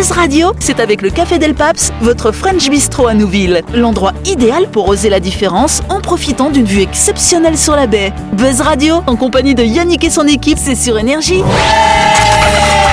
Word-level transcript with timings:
Buzz 0.00 0.12
Radio, 0.12 0.54
c'est 0.60 0.80
avec 0.80 1.02
le 1.02 1.10
Café 1.10 1.38
Del 1.38 1.52
Paps, 1.52 1.92
votre 2.00 2.32
French 2.32 2.70
Bistro 2.70 3.06
à 3.06 3.12
Nouville. 3.12 3.60
L'endroit 3.74 4.14
idéal 4.24 4.66
pour 4.70 4.88
oser 4.88 5.10
la 5.10 5.20
différence 5.20 5.82
en 5.90 6.00
profitant 6.00 6.48
d'une 6.48 6.64
vue 6.64 6.80
exceptionnelle 6.80 7.58
sur 7.58 7.76
la 7.76 7.86
baie. 7.86 8.10
Buzz 8.32 8.62
Radio, 8.62 9.02
en 9.06 9.16
compagnie 9.16 9.54
de 9.54 9.62
Yannick 9.62 10.02
et 10.02 10.08
son 10.08 10.26
équipe, 10.26 10.56
c'est 10.58 10.74
sur 10.74 10.98
Énergie. 10.98 11.42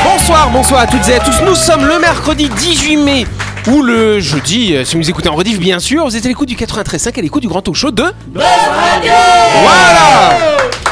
Bonsoir, 0.03 0.49
bonsoir 0.51 0.81
à 0.81 0.87
toutes 0.87 1.07
et 1.07 1.13
à 1.13 1.19
tous. 1.21 1.41
Nous 1.45 1.55
sommes 1.55 1.85
le 1.85 1.97
mercredi 1.97 2.49
18 2.49 2.97
mai 2.97 3.25
ou 3.71 3.83
le 3.83 4.19
jeudi, 4.19 4.75
euh, 4.75 4.83
si 4.83 4.97
vous 4.97 5.09
écoutez 5.09 5.29
en 5.29 5.35
rediff 5.35 5.59
bien 5.59 5.79
sûr, 5.79 6.03
vous 6.03 6.17
êtes 6.17 6.25
à 6.25 6.27
l'écoute 6.27 6.49
du 6.49 6.57
93.5 6.57 7.17
à 7.17 7.21
l'écoute 7.21 7.41
du 7.41 7.47
grand 7.47 7.61
talk 7.61 7.75
show 7.75 7.91
de 7.91 8.03
Buzz 8.27 8.43
Radio 8.43 9.13
Voilà 9.63 10.86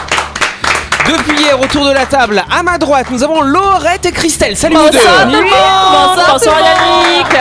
depuis 1.08 1.38
hier, 1.40 1.60
autour 1.60 1.86
de 1.86 1.92
la 1.92 2.06
table, 2.06 2.44
à 2.52 2.64
ma 2.64 2.78
droite, 2.78 3.08
nous 3.12 3.24
avons 3.24 3.42
Laurette 3.42 4.06
et 4.06 4.12
Christelle. 4.12 4.58
Salut 4.58 4.76
vous 4.76 4.90
deux 4.90 4.98
Bonsoir, 4.98 6.32
bonsoir 6.34 6.56
Yannick 6.60 7.38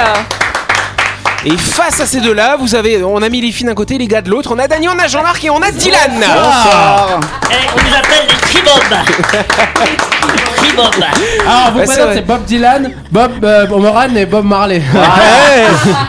Et 1.45 1.56
face 1.56 2.01
à 2.01 2.06
ces 2.06 2.20
deux-là, 2.20 2.56
vous 2.59 2.75
avez, 2.75 3.03
on 3.03 3.23
a 3.23 3.29
mis 3.29 3.41
les 3.41 3.53
filles 3.53 3.66
d'un 3.66 3.75
côté, 3.75 3.98
les 3.98 4.06
gars 4.06 4.23
de 4.23 4.30
l'autre. 4.30 4.53
On 4.55 4.59
a 4.59 4.69
Daniel, 4.69 4.92
on 4.95 4.98
a 4.98 5.06
Jean-Marc 5.09 5.45
et 5.45 5.51
on 5.51 5.62
a 5.62 5.70
Dylan. 5.70 6.25
Eh, 7.51 7.55
on 7.75 7.89
nous 7.89 7.95
appelle 7.97 8.27
les 8.29 8.37
Tribob. 8.37 8.83
Tribob. 10.57 11.05
Alors, 11.47 11.73
vous 11.73 11.79
présente, 11.84 12.09
c'est 12.15 12.27
Bob 12.27 12.45
Dylan, 12.45 12.91
Bob 13.11 13.33
euh, 13.45 13.67
Moran 13.69 14.15
et 14.17 14.27
Bob 14.27 14.45
Marley. 14.45 14.83
Ouais. 14.95 15.65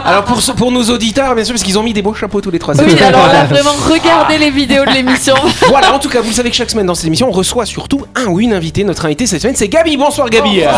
Alors 0.05 0.23
pour, 0.23 0.41
ce- 0.41 0.51
pour 0.53 0.71
nos 0.71 0.83
auditeurs, 0.83 1.35
bien 1.35 1.43
sûr, 1.43 1.53
parce 1.53 1.63
qu'ils 1.63 1.77
ont 1.77 1.83
mis 1.83 1.93
des 1.93 2.01
beaux 2.01 2.13
chapeaux 2.13 2.41
tous 2.41 2.49
les 2.51 2.57
trois. 2.59 2.73
Oui, 2.75 2.99
alors 3.01 3.27
là, 3.27 3.43
vraiment, 3.45 3.71
regardez 3.89 4.37
les 4.37 4.49
vidéos 4.49 4.85
de 4.85 4.91
l'émission. 4.91 5.35
Voilà, 5.69 5.93
en 5.93 5.99
tout 5.99 6.09
cas, 6.09 6.21
vous 6.21 6.29
le 6.29 6.33
savez 6.33 6.49
que 6.49 6.55
chaque 6.55 6.69
semaine 6.69 6.85
dans 6.85 6.95
cette 6.95 7.05
émission, 7.07 7.27
on 7.27 7.31
reçoit 7.31 7.65
surtout 7.65 8.05
un 8.15 8.25
ou 8.27 8.39
une 8.39 8.53
invitée. 8.53 8.83
Notre 8.83 9.05
invité 9.05 9.27
cette 9.27 9.41
semaine, 9.41 9.55
c'est 9.55 9.67
Gabi. 9.67 9.97
Bonsoir 9.97 10.29
Gabi. 10.29 10.61
Coup, 10.61 10.69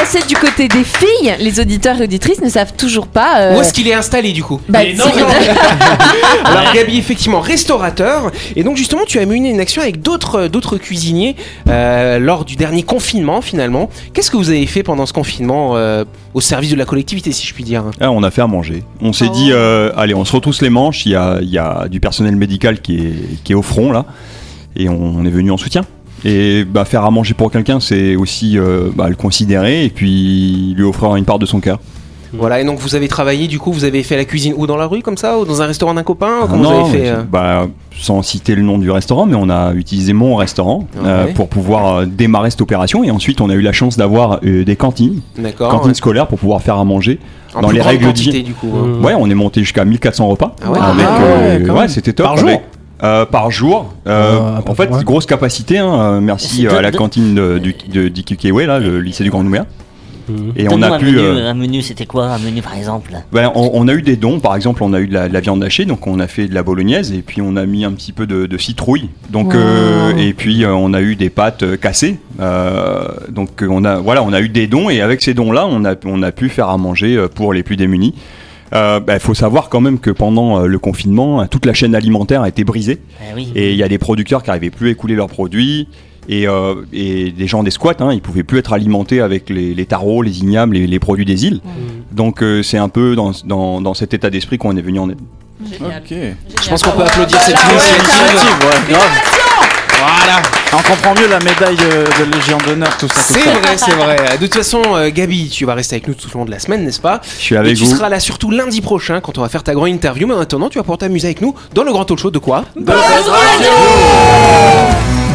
placé 0.00 0.26
du 0.26 0.34
côté 0.36 0.68
des 0.68 0.84
filles 0.84 1.34
Les 1.40 1.60
auditeurs 1.60 2.00
et 2.00 2.04
auditrices 2.04 2.40
ne 2.40 2.48
savent 2.48 2.74
toujours 2.74 3.06
pas. 3.06 3.40
euh, 3.40 3.56
Où 3.58 3.60
est-ce 3.60 3.72
qu'il 3.72 3.86
est 3.88 3.94
installé 3.94 4.32
du 4.32 4.42
coup 4.42 4.60
bah, 4.68 4.80
Mais 4.82 4.94
non, 4.94 5.04
c'est-. 5.12 5.20
Alors 6.44 6.72
Gabi, 6.72 6.98
effectivement, 6.98 7.40
restaurateur. 7.40 8.30
Et 8.56 8.62
donc 8.62 8.76
justement, 8.76 9.02
tu 9.06 9.18
as 9.18 9.26
mené 9.26 9.50
une 9.50 9.60
action 9.60 9.82
avec 9.82 10.00
d'autres 10.00 10.46
d'autres 10.48 10.78
cuisiniers 10.78 11.36
euh, 11.68 12.18
lors 12.18 12.44
du 12.44 12.56
dernier 12.56 12.82
confinement 12.82 13.40
finalement. 13.42 13.90
Qu'est-ce 14.14 14.30
que 14.30 14.36
vous 14.36 14.48
avez 14.50 14.66
fait 14.66 14.82
pendant 14.82 15.06
ce 15.06 15.12
confinement 15.12 15.76
euh, 15.76 16.04
au 16.34 16.40
service 16.40 16.70
de 16.70 16.76
la 16.76 16.84
collectivité, 16.84 17.32
si 17.32 17.46
je 17.46 17.52
puis 17.54 17.64
dire 17.64 17.84
Ah, 18.00 18.10
on 18.10 18.22
a 18.22 18.30
fait 18.30 18.42
à 18.42 18.46
manger. 18.46 18.82
On 19.02 19.12
s'est 19.12 19.28
dit, 19.28 19.50
euh, 19.52 19.92
allez, 19.96 20.14
on 20.14 20.24
se 20.24 20.32
retrousse 20.32 20.62
les 20.62 20.70
manches. 20.70 21.04
Il 21.06 21.12
y 21.12 21.16
a, 21.16 21.38
il 21.42 21.50
y 21.50 21.58
a 21.58 21.88
du 21.88 22.00
personnel 22.00 22.36
médical 22.36 22.80
qui 22.80 22.96
est, 22.96 23.42
qui 23.44 23.52
est 23.52 23.56
au 23.56 23.62
front 23.62 23.92
là, 23.92 24.06
et 24.76 24.88
on, 24.88 24.94
on 25.18 25.24
est 25.24 25.30
venu 25.30 25.50
en 25.50 25.56
soutien. 25.56 25.84
Et 26.24 26.64
bah, 26.64 26.84
faire 26.84 27.04
à 27.04 27.10
manger 27.10 27.34
pour 27.34 27.50
quelqu'un, 27.50 27.80
c'est 27.80 28.14
aussi 28.16 28.58
euh, 28.58 28.88
bah, 28.94 29.08
le 29.08 29.14
considérer 29.16 29.84
et 29.84 29.88
puis 29.90 30.74
lui 30.76 30.84
offrir 30.84 31.16
une 31.16 31.24
part 31.24 31.38
de 31.38 31.46
son 31.46 31.60
cœur. 31.60 31.78
Voilà, 32.32 32.60
et 32.60 32.64
donc 32.64 32.78
vous 32.78 32.94
avez 32.94 33.08
travaillé, 33.08 33.48
du 33.48 33.58
coup, 33.58 33.72
vous 33.72 33.82
avez 33.82 34.04
fait 34.04 34.16
la 34.16 34.24
cuisine 34.24 34.54
ou 34.56 34.68
dans 34.68 34.76
la 34.76 34.86
rue 34.86 35.02
comme 35.02 35.16
ça, 35.16 35.36
ou 35.40 35.44
dans 35.44 35.62
un 35.62 35.66
restaurant 35.66 35.94
d'un 35.94 36.04
copain 36.04 36.42
Comment 36.48 36.62
Non, 36.62 36.82
vous 36.84 36.90
avez 36.90 36.98
fait 36.98 37.04
mais, 37.04 37.10
euh 37.10 37.22
bah, 37.28 37.66
sans 37.98 38.22
citer 38.22 38.54
le 38.54 38.62
nom 38.62 38.78
du 38.78 38.88
restaurant, 38.88 39.26
mais 39.26 39.34
on 39.34 39.48
a 39.50 39.72
utilisé 39.74 40.12
mon 40.12 40.36
restaurant 40.36 40.86
euh, 41.04 41.24
Ouais. 41.26 41.32
pour 41.32 41.48
pouvoir 41.48 41.96
euh, 41.96 42.06
démarrer 42.06 42.50
cette 42.50 42.60
opération. 42.60 43.02
Et 43.02 43.10
ensuite, 43.10 43.40
on 43.40 43.50
a 43.50 43.54
eu 43.54 43.62
la 43.62 43.72
chance 43.72 43.96
d'avoir 43.96 44.38
euh, 44.44 44.62
des 44.64 44.76
cantines, 44.76 45.22
cantines 45.58 45.94
scolaires 45.94 46.28
pour 46.28 46.38
pouvoir 46.38 46.62
faire 46.62 46.76
à 46.78 46.84
manger. 46.84 47.18
En 47.52 47.62
dans 47.62 47.70
les 47.72 47.80
règles 47.82 48.04
quantité, 48.06 48.42
du 48.42 48.54
coup. 48.54 48.68
hein. 48.76 48.86
Mmh. 49.00 49.04
Ouais, 49.04 49.14
on 49.18 49.28
est 49.28 49.34
monté 49.34 49.60
jusqu'à 49.62 49.84
1400 49.84 50.28
repas. 50.28 50.54
Ah 50.64 50.70
ouais 50.70 50.78
avec, 50.78 51.06
Ah 51.08 51.20
euh, 51.24 51.68
ouais, 51.80 51.88
c'était 51.88 52.12
top. 52.12 52.26
Par 52.26 52.36
jour 52.36 52.48
avec- 52.48 52.62
euh, 53.02 53.24
Par 53.26 53.50
jour. 53.50 53.92
Euh, 54.06 54.38
Ah, 54.58 54.62
en 54.66 54.74
fait, 54.74 54.88
grosse 55.04 55.26
capacité. 55.26 55.78
hein, 55.78 55.92
euh, 55.94 56.20
merci 56.20 56.66
à 56.66 56.80
la 56.82 56.90
de- 56.90 56.96
cantine 56.96 57.34
de, 57.34 57.58
du, 57.58 57.74
de, 57.92 58.08
d'IQKW, 58.08 58.66
là, 58.66 58.78
le 58.78 59.00
lycée 59.00 59.24
du 59.24 59.30
Grand 59.30 59.42
Nouméa. 59.42 59.66
Mhm. 60.28 60.52
Et 60.54 60.68
on 60.70 60.80
a 60.82 60.90
un 60.94 60.98
pu. 60.98 61.06
menu, 61.06 61.18
euh, 61.18 61.50
un 61.50 61.54
menu, 61.54 61.82
c'était 61.82 62.06
quoi 62.06 62.26
un 62.26 62.38
menu 62.38 62.62
par 62.62 62.76
exemple? 62.76 63.10
Ben, 63.32 63.50
on, 63.56 63.70
on 63.74 63.88
a 63.88 63.94
eu 63.94 64.02
des 64.02 64.14
dons, 64.14 64.38
par 64.38 64.54
exemple, 64.54 64.84
on 64.84 64.92
a 64.92 65.00
eu 65.00 65.08
de 65.08 65.14
la, 65.14 65.28
de 65.28 65.34
la 65.34 65.40
viande 65.40 65.64
hachée, 65.64 65.86
donc 65.86 66.06
on 66.06 66.20
a 66.20 66.28
fait 66.28 66.46
de 66.46 66.54
la 66.54 66.62
bolognaise, 66.62 67.10
et 67.12 67.22
puis 67.22 67.40
on 67.42 67.56
a 67.56 67.66
mis 67.66 67.84
un 67.84 67.90
petit 67.92 68.12
peu 68.12 68.26
de, 68.28 68.46
de 68.46 68.58
citrouille, 68.58 69.08
donc 69.30 69.54
euh, 69.56 70.14
et 70.16 70.32
puis 70.32 70.62
euh, 70.64 70.72
on 70.72 70.94
a 70.94 71.00
eu 71.00 71.16
des 71.16 71.30
pâtes 71.30 71.64
cassées, 71.80 72.18
euh, 72.38 73.08
donc 73.28 73.64
on 73.68 73.84
a 73.84 73.96
voilà, 73.96 74.22
on 74.22 74.32
a 74.32 74.40
eu 74.40 74.48
des 74.48 74.68
dons, 74.68 74.88
et 74.88 75.00
avec 75.00 75.20
ces 75.20 75.34
dons-là, 75.34 75.66
on 75.68 75.84
a 75.84 75.94
on 76.04 76.22
a 76.22 76.30
pu 76.30 76.48
faire 76.48 76.68
à 76.68 76.76
manger 76.78 77.26
pour 77.34 77.52
les 77.52 77.64
plus 77.64 77.76
démunis. 77.76 78.14
Il 78.72 79.18
faut 79.20 79.34
savoir 79.34 79.68
quand 79.68 79.80
même 79.80 79.98
que 79.98 80.10
pendant 80.10 80.60
euh, 80.60 80.66
le 80.66 80.78
confinement, 80.78 81.40
euh, 81.42 81.46
toute 81.50 81.66
la 81.66 81.74
chaîne 81.74 81.94
alimentaire 81.94 82.42
a 82.42 82.48
été 82.48 82.64
brisée. 82.64 83.00
Eh 83.20 83.34
oui. 83.34 83.52
Et 83.54 83.72
il 83.72 83.76
y 83.76 83.82
a 83.82 83.88
des 83.88 83.98
producteurs 83.98 84.42
qui 84.42 84.48
n'arrivaient 84.50 84.70
plus 84.70 84.88
à 84.88 84.90
écouler 84.92 85.14
leurs 85.14 85.28
produits. 85.28 85.88
Et, 86.28 86.46
euh, 86.46 86.74
et 86.92 87.32
des 87.32 87.46
gens 87.48 87.64
des 87.64 87.72
squats, 87.72 87.96
hein, 87.98 88.12
ils 88.12 88.20
pouvaient 88.20 88.44
plus 88.44 88.58
être 88.58 88.72
alimentés 88.72 89.20
avec 89.20 89.50
les, 89.50 89.74
les 89.74 89.86
tarots, 89.86 90.22
les 90.22 90.40
ignames, 90.40 90.72
les, 90.72 90.86
les 90.86 90.98
produits 91.00 91.24
des 91.24 91.46
îles. 91.46 91.60
Donc 92.12 92.42
euh, 92.42 92.62
c'est 92.62 92.78
un 92.78 92.88
peu 92.88 93.16
dans, 93.16 93.32
dans, 93.46 93.80
dans 93.80 93.94
cet 93.94 94.14
état 94.14 94.30
d'esprit 94.30 94.56
qu'on 94.58 94.76
est 94.76 94.82
venu 94.82 95.00
en 95.00 95.10
aide. 95.10 95.18
Ok. 95.80 96.14
Je 96.62 96.68
pense 96.68 96.82
qu'on 96.84 96.92
peut 96.92 97.02
applaudir 97.02 97.40
cette 97.40 97.56
Voilà, 97.56 97.78
ouais, 97.78 97.98
initiative. 97.98 98.50
Voilà, 99.98 100.42
On 100.72 100.76
comprend 100.82 101.14
mieux 101.20 101.26
la 101.28 101.40
médaille 101.40 101.74
de, 101.76 102.24
de 102.24 102.30
Légion 102.36 102.56
d'honneur, 102.64 102.96
tout 102.96 103.08
ça. 103.08 103.20
c'est 103.22 103.40
vrai, 103.40 103.76
c'est 103.76 103.90
vrai. 103.90 104.16
De 104.40 104.46
toute 104.46 104.54
façon, 104.54 104.80
euh, 104.94 105.10
Gabi, 105.12 105.48
tu 105.48 105.64
vas 105.64 105.74
rester 105.74 105.96
avec 105.96 106.06
nous 106.06 106.14
tout 106.14 106.28
au 106.32 106.38
long 106.38 106.44
de 106.44 106.52
la 106.52 106.60
semaine, 106.60 106.84
n'est-ce 106.84 107.00
pas 107.00 107.20
Je 107.38 107.42
suis 107.42 107.54
Et 107.56 107.58
avec 107.58 107.76
tu 107.76 107.82
vous. 107.84 107.96
seras 107.96 108.08
là 108.08 108.20
surtout 108.20 108.52
lundi 108.52 108.80
prochain 108.80 109.20
quand 109.20 109.36
on 109.36 109.40
va 109.40 109.48
faire 109.48 109.64
ta 109.64 109.74
grande 109.74 109.88
interview. 109.88 110.28
Mais 110.28 110.34
en 110.34 110.40
attendant, 110.40 110.68
tu 110.68 110.78
vas 110.78 110.84
pouvoir 110.84 110.98
t'amuser 110.98 111.26
avec 111.26 111.40
nous 111.40 111.56
dans 111.74 111.82
le 111.82 111.90
grand 111.90 112.04
talk 112.04 112.20
show 112.20 112.30
de 112.30 112.38
quoi 112.38 112.64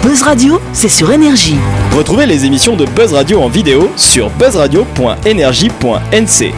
Buzz 0.03 0.21
Radio, 0.23 0.61
c'est 0.71 0.87
sur 0.87 1.11
Énergie. 1.11 1.57
Retrouvez 1.95 2.25
les 2.27 2.45
émissions 2.45 2.77
de 2.77 2.85
Buzz 2.85 3.11
Radio 3.13 3.41
en 3.41 3.49
vidéo 3.49 3.91
sur 3.97 4.29
buzzradio.energie.nc. 4.29 6.53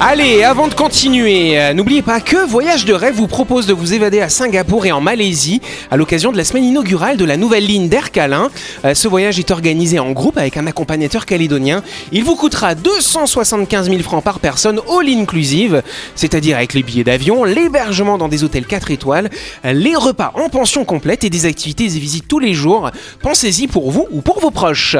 Allez, 0.00 0.44
avant 0.44 0.68
de 0.68 0.74
continuer, 0.74 1.58
euh, 1.58 1.74
n'oubliez 1.74 2.02
pas 2.02 2.20
que 2.20 2.46
Voyage 2.48 2.84
de 2.84 2.92
rêve 2.92 3.16
vous 3.16 3.26
propose 3.26 3.66
de 3.66 3.72
vous 3.72 3.94
évader 3.94 4.20
à 4.20 4.28
Singapour 4.28 4.86
et 4.86 4.92
en 4.92 5.00
Malaisie 5.00 5.60
à 5.90 5.96
l'occasion 5.96 6.30
de 6.30 6.36
la 6.36 6.44
semaine 6.44 6.62
inaugurale 6.62 7.16
de 7.16 7.24
la 7.24 7.36
nouvelle 7.36 7.66
ligne 7.66 7.88
d'Air 7.88 8.12
Calin. 8.12 8.48
Euh, 8.84 8.94
ce 8.94 9.08
voyage 9.08 9.40
est 9.40 9.50
organisé 9.50 9.98
en 9.98 10.12
groupe 10.12 10.38
avec 10.38 10.56
un 10.56 10.68
accompagnateur 10.68 11.26
calédonien. 11.26 11.82
Il 12.12 12.22
vous 12.22 12.36
coûtera 12.36 12.76
275 12.76 13.90
000 13.90 14.00
francs 14.04 14.22
par 14.22 14.38
personne 14.38 14.80
all 14.88 15.08
inclusive, 15.08 15.82
c'est-à-dire 16.14 16.58
avec 16.58 16.74
les 16.74 16.84
billets 16.84 17.02
d'avion, 17.02 17.42
l'hébergement 17.42 18.18
dans 18.18 18.28
des 18.28 18.44
hôtels 18.44 18.66
4 18.66 18.92
étoiles, 18.92 19.30
les 19.64 19.96
repas 19.96 20.30
en 20.34 20.48
pension 20.48 20.84
complète 20.84 21.24
et 21.24 21.30
des 21.30 21.44
activités 21.44 21.86
et 21.86 21.98
visites 21.98 22.28
tous 22.28 22.38
les 22.38 22.54
jours. 22.54 22.92
Pensez-y 23.20 23.66
pour 23.66 23.90
vous 23.90 24.06
ou 24.12 24.20
pour 24.20 24.38
vos 24.38 24.52
proches. 24.52 24.96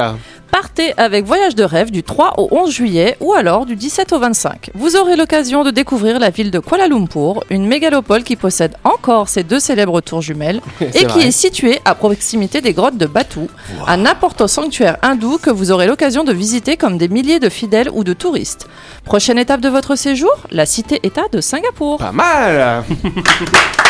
Partez 0.51 0.95
avec 0.97 1.25
Voyage 1.25 1.55
de 1.55 1.65
rêve 1.65 1.91
du 1.91 2.03
3 2.03 2.35
au 2.39 2.49
11 2.51 2.71
juillet 2.71 3.17
ou 3.21 3.35
alors 3.35 3.67
du 3.67 3.77
17 3.77 4.13
au 4.13 4.19
25. 4.19 4.71
Vous 4.75 4.97
aurez 4.97 5.17
l'occasion 5.17 5.63
de 5.63 5.71
découvrir 5.71 6.19
la 6.19 6.31
ville 6.31 6.51
de 6.51 6.59
Kuala 6.59 6.89
Lumpur, 6.89 7.45
une 7.51 7.67
mégalopole 7.67 8.23
qui 8.23 8.37
possède 8.37 8.75
encore 8.85 9.29
ses 9.29 9.43
deux 9.43 9.61
célèbres 9.61 10.01
tours 10.01 10.23
jumelles 10.23 10.61
et 10.81 11.07
qui 11.07 11.21
est 11.21 11.31
située 11.31 11.81
à 11.85 11.95
proximité 11.95 12.61
des 12.61 12.73
grottes 12.73 12.97
de 12.97 13.07
Batu, 13.07 13.41
un 13.87 14.07
important 14.07 14.49
sanctuaire 14.49 14.97
hindou 15.03 15.39
que 15.39 15.51
vous 15.51 15.71
aurez 15.71 15.87
l'occasion 15.87 16.25
de 16.25 16.33
visiter 16.33 16.77
comme 16.77 16.99
des 16.99 17.09
milliers 17.09 17.41
de 17.41 17.49
fidèles 17.49 17.91
ou 17.93 18.05
de 18.05 18.13
touristes. 18.13 18.67
Prochaine 19.05 19.39
étape 19.39 19.61
de 19.61 19.69
votre 19.69 19.97
séjour, 19.97 20.33
la 20.51 20.67
cité-État 20.67 21.29
de 21.33 21.41
Singapour. 21.41 21.99
Pas 21.99 22.13
mal 22.13 22.85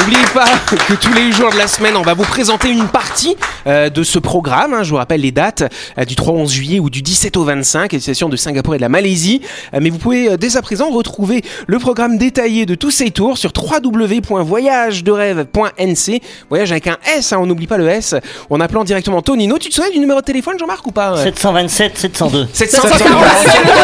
N'oubliez 0.00 0.24
pas 0.32 0.46
que 0.66 0.94
tous 0.94 1.12
les 1.12 1.30
jours 1.30 1.50
de 1.52 1.58
la 1.58 1.66
semaine, 1.66 1.94
on 1.96 2.00
va 2.02 2.14
vous 2.14 2.24
présenter 2.24 2.70
une 2.70 2.86
partie 2.88 3.36
euh, 3.66 3.90
de 3.90 4.02
ce 4.02 4.18
programme. 4.18 4.72
hein. 4.72 4.82
Je 4.82 4.88
vous 4.90 4.96
rappelle 4.96 5.20
les 5.20 5.30
dates 5.32 5.64
euh, 5.98 6.04
du 6.06 6.16
3 6.16 6.32
au 6.32 6.38
11 6.38 6.50
juillet 6.52 6.80
ou 6.80 6.88
du 6.88 7.02
17 7.02 7.36
au 7.36 7.44
25, 7.44 7.90
destination 7.90 8.30
de 8.30 8.36
Singapour 8.36 8.74
et 8.74 8.78
de 8.78 8.82
la 8.82 8.88
Malaisie. 8.88 9.42
Euh, 9.74 9.78
mais 9.82 9.90
vous 9.90 9.98
pouvez 9.98 10.38
dès 10.38 10.56
à 10.56 10.62
présent 10.62 10.88
retrouver 10.90 11.42
le 11.66 11.78
programme 11.78 12.16
détaillé 12.16 12.64
de 12.64 12.74
tous 12.74 12.90
ces 12.90 13.10
tours 13.10 13.36
sur 13.36 13.52
www.voyagederêve.nc. 13.54 16.22
Voyage 16.48 16.70
avec 16.72 16.86
un 16.86 16.96
S, 17.16 17.32
hein, 17.34 17.38
on 17.40 17.46
n'oublie 17.46 17.66
pas 17.66 17.76
le 17.78 17.88
S. 17.88 18.14
En 18.48 18.58
appelant 18.60 18.84
directement 18.84 19.20
Tonino. 19.22 19.58
Tu 19.58 19.68
te 19.68 19.74
souviens 19.74 19.90
du 19.90 19.98
numéro 19.98 20.20
de 20.20 20.24
téléphone, 20.24 20.58
Jean-Marc, 20.58 20.86
ou 20.86 20.92
pas 20.92 21.16
727, 21.22 21.98
702. 21.98 22.48
747 22.54 23.62
200 23.64 23.74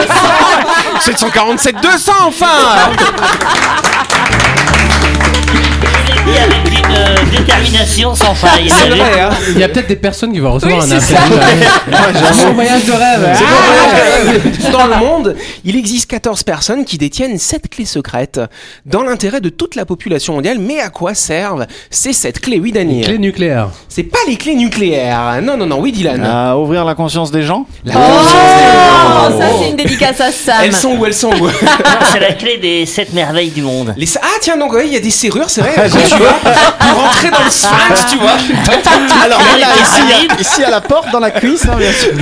747 1.01 1.77
200 1.83 2.13
enfin 2.27 2.47
Avec 6.11 6.79
une 6.79 6.95
euh, 6.97 7.17
détermination 7.39 8.15
sans 8.15 8.35
faille. 8.35 8.69
C'est 8.69 8.89
vrai, 8.89 9.21
hein 9.21 9.31
Il 9.53 9.59
y 9.59 9.65
a 9.65 9.69
peut-être 9.69 9.89
des 9.89 9.97
personnes 9.97 10.33
qui 10.33 10.39
vont 10.41 10.53
recevoir 10.53 10.85
Oui, 10.85 10.93
un 10.93 11.01
c'est 11.01 11.15
appel. 11.17 11.39
Mon 12.47 12.53
voyage 12.55 12.85
de 12.85 12.93
rêve. 12.93 13.39
C'est 14.61 14.71
Dans 14.71 14.87
le 14.87 14.97
monde, 14.97 15.37
il 15.65 15.77
existe 15.77 16.11
14 16.11 16.43
personnes 16.43 16.85
qui 16.85 16.99
détiennent 16.99 17.39
7 17.39 17.69
clés 17.71 17.85
secrètes 17.87 18.41
dans 18.85 19.03
l'intérêt 19.03 19.41
de 19.41 19.49
toute 19.49 19.75
la 19.75 19.85
population 19.85 20.35
mondiale. 20.35 20.59
Mais 20.59 20.81
à 20.81 20.89
quoi 20.91 21.15
servent 21.15 21.67
ces 21.91 22.13
7 22.13 22.41
clés 22.41 22.61
Oui, 22.61 22.73
Daniel? 22.73 23.05
Clé 23.07 23.19
nucléaire. 23.19 23.69
C'est 23.89 24.03
pas 24.05 24.19
les 24.29 24.37
clés 24.37 24.55
nucléaires. 24.55 25.41
Non, 25.43 25.57
non, 25.57 25.67
non, 25.67 25.81
oui, 25.81 25.93
Dylan. 25.93 26.23
À 26.25 26.57
ouvrir 26.57 26.85
la 26.85 26.95
conscience 26.95 27.31
des 27.31 27.43
gens? 27.43 27.67
La 27.85 27.95
Oh, 27.97 27.99
conscience 27.99 28.33
des- 29.39 29.41
ça 29.43 29.49
c'est 29.61 29.71
une 29.71 29.77
dédicace 29.77 30.21
à 30.21 30.31
Sam. 30.33 30.55
Elles 30.65 30.73
sont 30.75 30.97
où 30.97 31.07
Elles 31.07 31.15
sont 31.15 31.31
où? 31.33 31.49
C'est 32.13 32.21
la 32.21 32.33
clé 32.33 32.59
des 32.59 32.87
7 32.87 33.13
merveilles 33.13 33.51
du 33.51 33.63
monde. 33.63 33.95
Les... 33.97 34.07
Ah, 34.21 34.27
tiens, 34.41 34.57
donc, 34.57 34.73
ouais, 34.73 34.87
il 34.87 34.93
y 34.93 34.97
a 34.97 35.01
des 35.01 35.11
serrures, 35.11 35.51
c'est 35.51 35.61
vrai. 35.63 35.75
Tu 36.05 36.15
vas, 36.23 36.33
pour 36.79 37.03
rentrer 37.03 37.31
dans 37.31 37.45
le 37.45 37.51
sphinx, 37.51 38.07
tu 38.11 38.19
vois. 38.19 38.33
Alors 39.25 39.39
Là, 39.39 39.59
là, 39.59 39.67
les 39.77 39.83
ici, 39.83 40.01
il 40.03 40.09
y 40.09 40.13
a- 40.13 40.17
pyramides. 40.19 40.41
ici 40.41 40.65
à 40.65 40.71
la 40.71 40.81
porte, 40.81 41.11
dans 41.13 41.21
la 41.21 41.31
cuisse, 41.31 41.65
hein, 41.67 41.77
bien 41.79 41.93
sûr. 41.93 42.13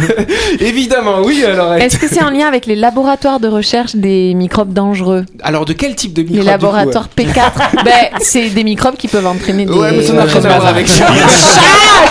Évidemment, 0.61 1.17
oui, 1.25 1.45
alors. 1.45 1.75
Est-ce 1.75 1.99
que 1.99 2.09
c'est 2.09 2.23
en 2.23 2.31
lien 2.31 2.47
avec 2.47 2.67
les 2.67 2.77
laboratoires 2.77 3.41
de 3.41 3.49
recherche 3.49 3.97
des 3.97 4.35
microbes 4.35 4.73
dangereux 4.73 5.25
Alors, 5.43 5.65
de 5.65 5.73
quel 5.73 5.95
type 5.95 6.13
de 6.13 6.23
Les 6.23 6.29
microbe 6.29 6.47
laboratoires 6.47 7.09
P4 7.17 7.53
Ben, 7.85 7.93
c'est 8.21 8.49
des 8.51 8.65
microbes 8.65 8.97
qui 8.97 9.09
peuvent 9.09 9.27
entraîner 9.27 9.67
des. 9.67 9.73
Ouais, 9.73 9.93
mais 9.93 10.03
ça 10.03 10.13
n'a 10.13 10.25
rien 10.25 10.37
à 10.45 10.59
voir 10.59 10.67
avec 10.67 10.89
ça. 10.89 11.07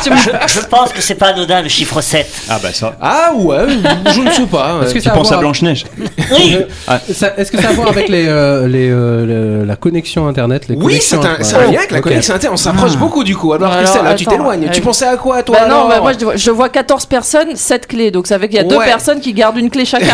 Je 0.06 0.60
pense 0.70 0.92
que 0.92 1.02
c'est 1.02 1.16
pas 1.16 1.28
anodin 1.28 1.62
le 1.62 1.70
chiffre 1.70 2.02
7. 2.02 2.28
Ah 2.50 2.60
bah 2.62 2.70
ça. 2.74 2.96
Ah 3.02 3.32
ouais, 3.36 3.66
je 4.14 4.20
ne 4.22 4.30
sais 4.32 4.46
pas. 4.46 4.80
Est-ce 4.84 4.94
que 4.94 5.00
Tu 5.00 5.06
ça 5.06 5.12
a 5.12 5.14
penses 5.14 5.28
à 5.28 5.36
voir- 5.36 5.42
Blanche-Neige 5.42 5.86
Oui, 6.32 6.58
ça- 7.14 7.34
Est-ce 7.38 7.52
que 7.52 7.62
ça 7.62 7.68
a 7.68 7.72
à 7.72 7.74
voir 7.74 7.88
avec 7.90 8.10
les, 8.10 8.26
euh, 8.28 8.68
les, 8.68 8.90
euh, 8.90 9.66
la 9.66 9.76
connexion 9.76 10.28
internet 10.28 10.68
les 10.68 10.76
Oui, 10.76 11.00
c'est 11.02 11.16
un, 11.24 11.38
c'est 11.54 11.68
un 11.68 11.72
lien 11.72 11.78
avec 11.80 11.92
la 11.92 12.02
connexion 12.02 12.36
Internet. 12.36 12.54
On 12.54 12.58
s'approche 12.58 12.98
beaucoup 12.98 13.24
du 13.24 13.36
coup. 13.36 13.54
Alors, 13.54 13.72
Alors, 13.72 13.84
Christelle, 13.84 14.04
là, 14.04 14.16
tu 14.16 14.26
t'éloignes. 14.26 14.70
Tu 14.72 14.80
euh, 14.80 14.84
pensais 14.84 15.06
à 15.06 15.18
quoi, 15.18 15.44
toi 15.44 15.58
Bah 15.60 15.68
non, 15.68 15.88
bah 15.88 16.00
moi 16.02 16.14
je 16.18 16.26
vois, 16.26 16.36
je 16.36 16.52
vois 16.52 16.70
14 16.70 17.06
personnes, 17.06 17.56
7 17.56 17.88
clés. 17.88 18.12
Donc 18.12 18.28
ça 18.28 18.40
fait 18.40 18.48
qu'il 18.48 18.58
y 18.58 18.62
a 18.62 18.64
deux 18.64 18.80
personnes 18.80 19.20
qui 19.20 19.34
gardent 19.34 19.58
une 19.58 19.70
clé 19.70 19.86
chacun. 19.86 20.14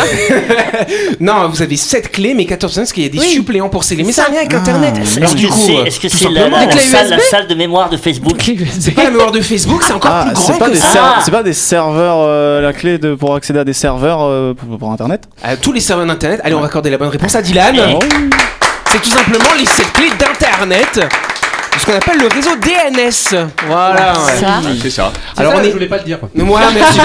Non, 1.20 1.48
vous 1.48 1.62
avez 1.62 1.76
7 1.76 2.10
clés, 2.10 2.34
mais 2.34 2.46
14 2.46 2.60
personnes, 2.70 2.84
parce 2.84 2.92
qu'il 2.92 3.02
y 3.02 3.06
a 3.06 3.08
des 3.08 3.18
Oui. 3.18 3.26
suppléants 3.26 3.68
pour 3.68 3.84
ces 3.84 3.94
clés. 3.94 4.04
Mais 4.04 4.12
c'est 4.12 4.22
un 4.22 4.30
lien 4.30 4.38
avec 4.38 4.54
Internet. 4.54 4.94
est-ce 4.98 5.18
que 5.18 5.26
c'est 5.52 5.76
euh, 5.76 5.84
est-ce 5.84 6.00
que 6.00 6.08
c'est 6.08 6.28
la, 6.30 7.18
salle, 7.18 7.46
de 7.46 7.54
mémoire 7.54 7.90
de 7.90 7.96
Facebook 7.96 8.40
c'est 8.78 8.92
pas 8.92 9.04
la 9.04 9.10
mémoire 9.10 9.32
de 9.32 9.40
Facebook, 9.40 9.82
c'est 9.82 9.92
encore 9.92 10.10
Ah, 10.12 10.24
plus 10.24 10.34
grand 10.34 10.46
c'est 10.46 10.58
pas, 10.58 10.66
que 10.66 10.72
des 10.72 10.78
ça. 10.78 11.14
Ah. 11.16 11.20
c'est 11.24 11.30
pas 11.30 11.42
des 11.42 11.52
serveurs, 11.52 12.18
euh, 12.20 12.60
la 12.60 12.72
clé 12.72 12.98
pour 12.98 13.34
accéder 13.34 13.58
à 13.58 13.64
des 13.64 13.72
serveurs 13.72 14.54
pour, 14.78 14.90
Internet 14.90 15.28
tous 15.62 15.72
les 15.72 15.80
serveurs 15.80 16.06
d'Internet. 16.06 16.40
Allez, 16.44 16.54
on 16.54 16.60
va 16.60 16.66
accorder 16.66 16.90
la 16.90 16.98
bonne 16.98 17.08
réponse 17.08 17.34
à 17.34 17.42
Dylan. 17.42 17.76
C'est 18.92 19.00
tout 19.02 19.10
simplement 19.10 19.54
les 19.56 19.66
7 19.66 19.92
clés 19.92 20.10
d'Internet. 20.18 21.00
Ce 21.80 21.86
qu'on 21.86 21.92
appelle 21.96 22.18
le 22.20 22.26
réseau 22.26 22.50
DNS. 22.56 23.46
Voilà. 23.66 24.12
ouais. 24.12 24.36
Ça. 24.38 24.60
C'est 24.82 24.90
ça. 24.90 25.12
Alors 25.36 25.52
ça, 25.52 25.58
on 25.58 25.62
je 25.62 25.68
est. 25.68 25.72
voulais 25.72 25.86
pas 25.88 25.96
le 25.98 26.04
dire. 26.04 26.18
Ouais, 26.22 26.42
merci. 26.74 26.98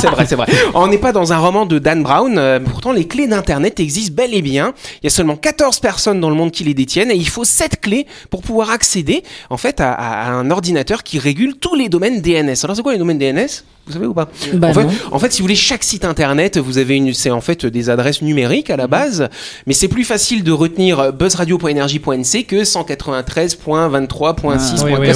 c'est 0.00 0.06
vrai, 0.08 0.24
c'est 0.26 0.36
vrai. 0.36 0.46
On 0.74 0.86
n'est 0.86 0.98
pas 0.98 1.10
dans 1.12 1.32
un 1.32 1.38
roman 1.38 1.66
de 1.66 1.78
Dan 1.80 2.02
Brown. 2.02 2.38
euh, 2.38 2.60
pourtant, 2.60 2.92
les 2.92 3.06
clés 3.08 3.26
d'Internet 3.26 3.80
existent 3.80 4.14
bel 4.14 4.32
et 4.32 4.42
bien. 4.42 4.72
Il 5.02 5.04
y 5.04 5.08
a 5.08 5.10
seulement 5.10 5.36
14 5.36 5.80
personnes 5.80 6.20
dans 6.20 6.30
le 6.30 6.36
monde 6.36 6.52
qui 6.52 6.62
les 6.64 6.74
détiennent 6.74 7.10
et 7.10 7.16
il 7.16 7.28
faut 7.28 7.44
7 7.44 7.80
clés 7.80 8.06
pour 8.30 8.42
pouvoir 8.42 8.70
accéder, 8.70 9.24
en 9.50 9.56
fait, 9.56 9.80
à, 9.80 9.92
à- 9.92 10.28
à 10.28 10.30
un 10.30 10.50
ordinateur 10.50 11.02
qui 11.02 11.18
régule 11.18 11.56
tous 11.56 11.74
les 11.74 11.88
domaines 11.88 12.20
DNS. 12.20 12.54
Alors, 12.62 12.76
c'est 12.76 12.82
quoi 12.82 12.92
les 12.92 12.98
domaines 12.98 13.18
DNS 13.18 13.64
Vous 13.86 13.92
savez 13.92 14.06
ou 14.06 14.14
pas 14.14 14.28
Bah 14.54 14.68
en, 14.68 14.72
fait, 14.74 14.84
non. 14.84 14.90
en 15.12 15.18
fait, 15.18 15.30
si 15.32 15.40
vous 15.40 15.44
voulez, 15.44 15.54
chaque 15.56 15.84
site 15.84 16.04
internet, 16.06 16.56
vous 16.56 16.78
avez 16.78 16.96
une, 16.96 17.12
c'est 17.12 17.30
en 17.30 17.42
fait 17.42 17.66
des 17.66 17.90
adresses 17.90 18.22
numériques 18.22 18.70
à 18.70 18.76
la 18.76 18.86
base, 18.86 19.28
mais 19.66 19.74
c'est 19.74 19.88
plus 19.88 20.04
facile 20.04 20.42
de 20.42 20.52
retenir 20.52 21.12
buzzradio.energie.nc 21.12 22.44
que 22.46 22.64
193.23.6. 22.64 23.56
Ah, 23.76 24.84
oui, 24.84 24.92
oui, 24.98 25.08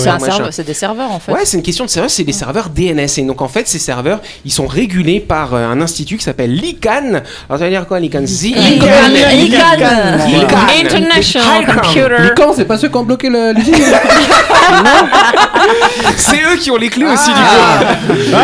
C'est 0.50 0.66
des 0.66 0.74
serveurs 0.74 1.10
en 1.12 1.18
fait. 1.18 1.32
Ouais, 1.32 1.40
c'est 1.44 1.56
une 1.56 1.62
question 1.62 1.86
de 1.86 1.90
serveur, 1.90 2.10
c'est 2.10 2.24
des 2.24 2.32
serveurs 2.32 2.68
DNS. 2.68 3.08
Et 3.18 3.22
donc 3.22 3.40
en 3.40 3.48
fait, 3.48 3.66
ces 3.68 3.78
serveurs, 3.78 4.20
ils 4.44 4.52
sont 4.52 4.66
régulés 4.66 5.20
par 5.20 5.54
euh, 5.54 5.66
un 5.66 5.80
institut 5.80 6.18
qui 6.18 6.24
s'appelle 6.24 6.52
l'ICANN. 6.54 7.22
Alors 7.48 7.58
ça 7.58 7.64
veut 7.64 7.70
dire 7.70 7.86
quoi, 7.86 8.00
l'ICANN 8.00 8.26
The 8.26 8.42
ICANN. 8.44 9.14
ICANN. 9.46 10.20
ICANN. 10.28 10.84
International. 10.84 11.64
Computer. 11.66 12.08
Lican, 12.20 12.52
c'est 12.54 12.66
pas 12.66 12.76
ceux 12.76 12.88
qui 12.88 12.96
ont 12.96 13.04
bloqué 13.04 13.30
le- 13.30 13.52
l'usine 13.54 13.74
C'est 16.16 16.36
eux 16.42 16.56
qui 16.60 16.70
ont 16.70 16.76
les 16.76 16.88
clés 16.88 17.06
aussi 17.06 17.30
du 17.30 17.40
Ah. 17.40 17.80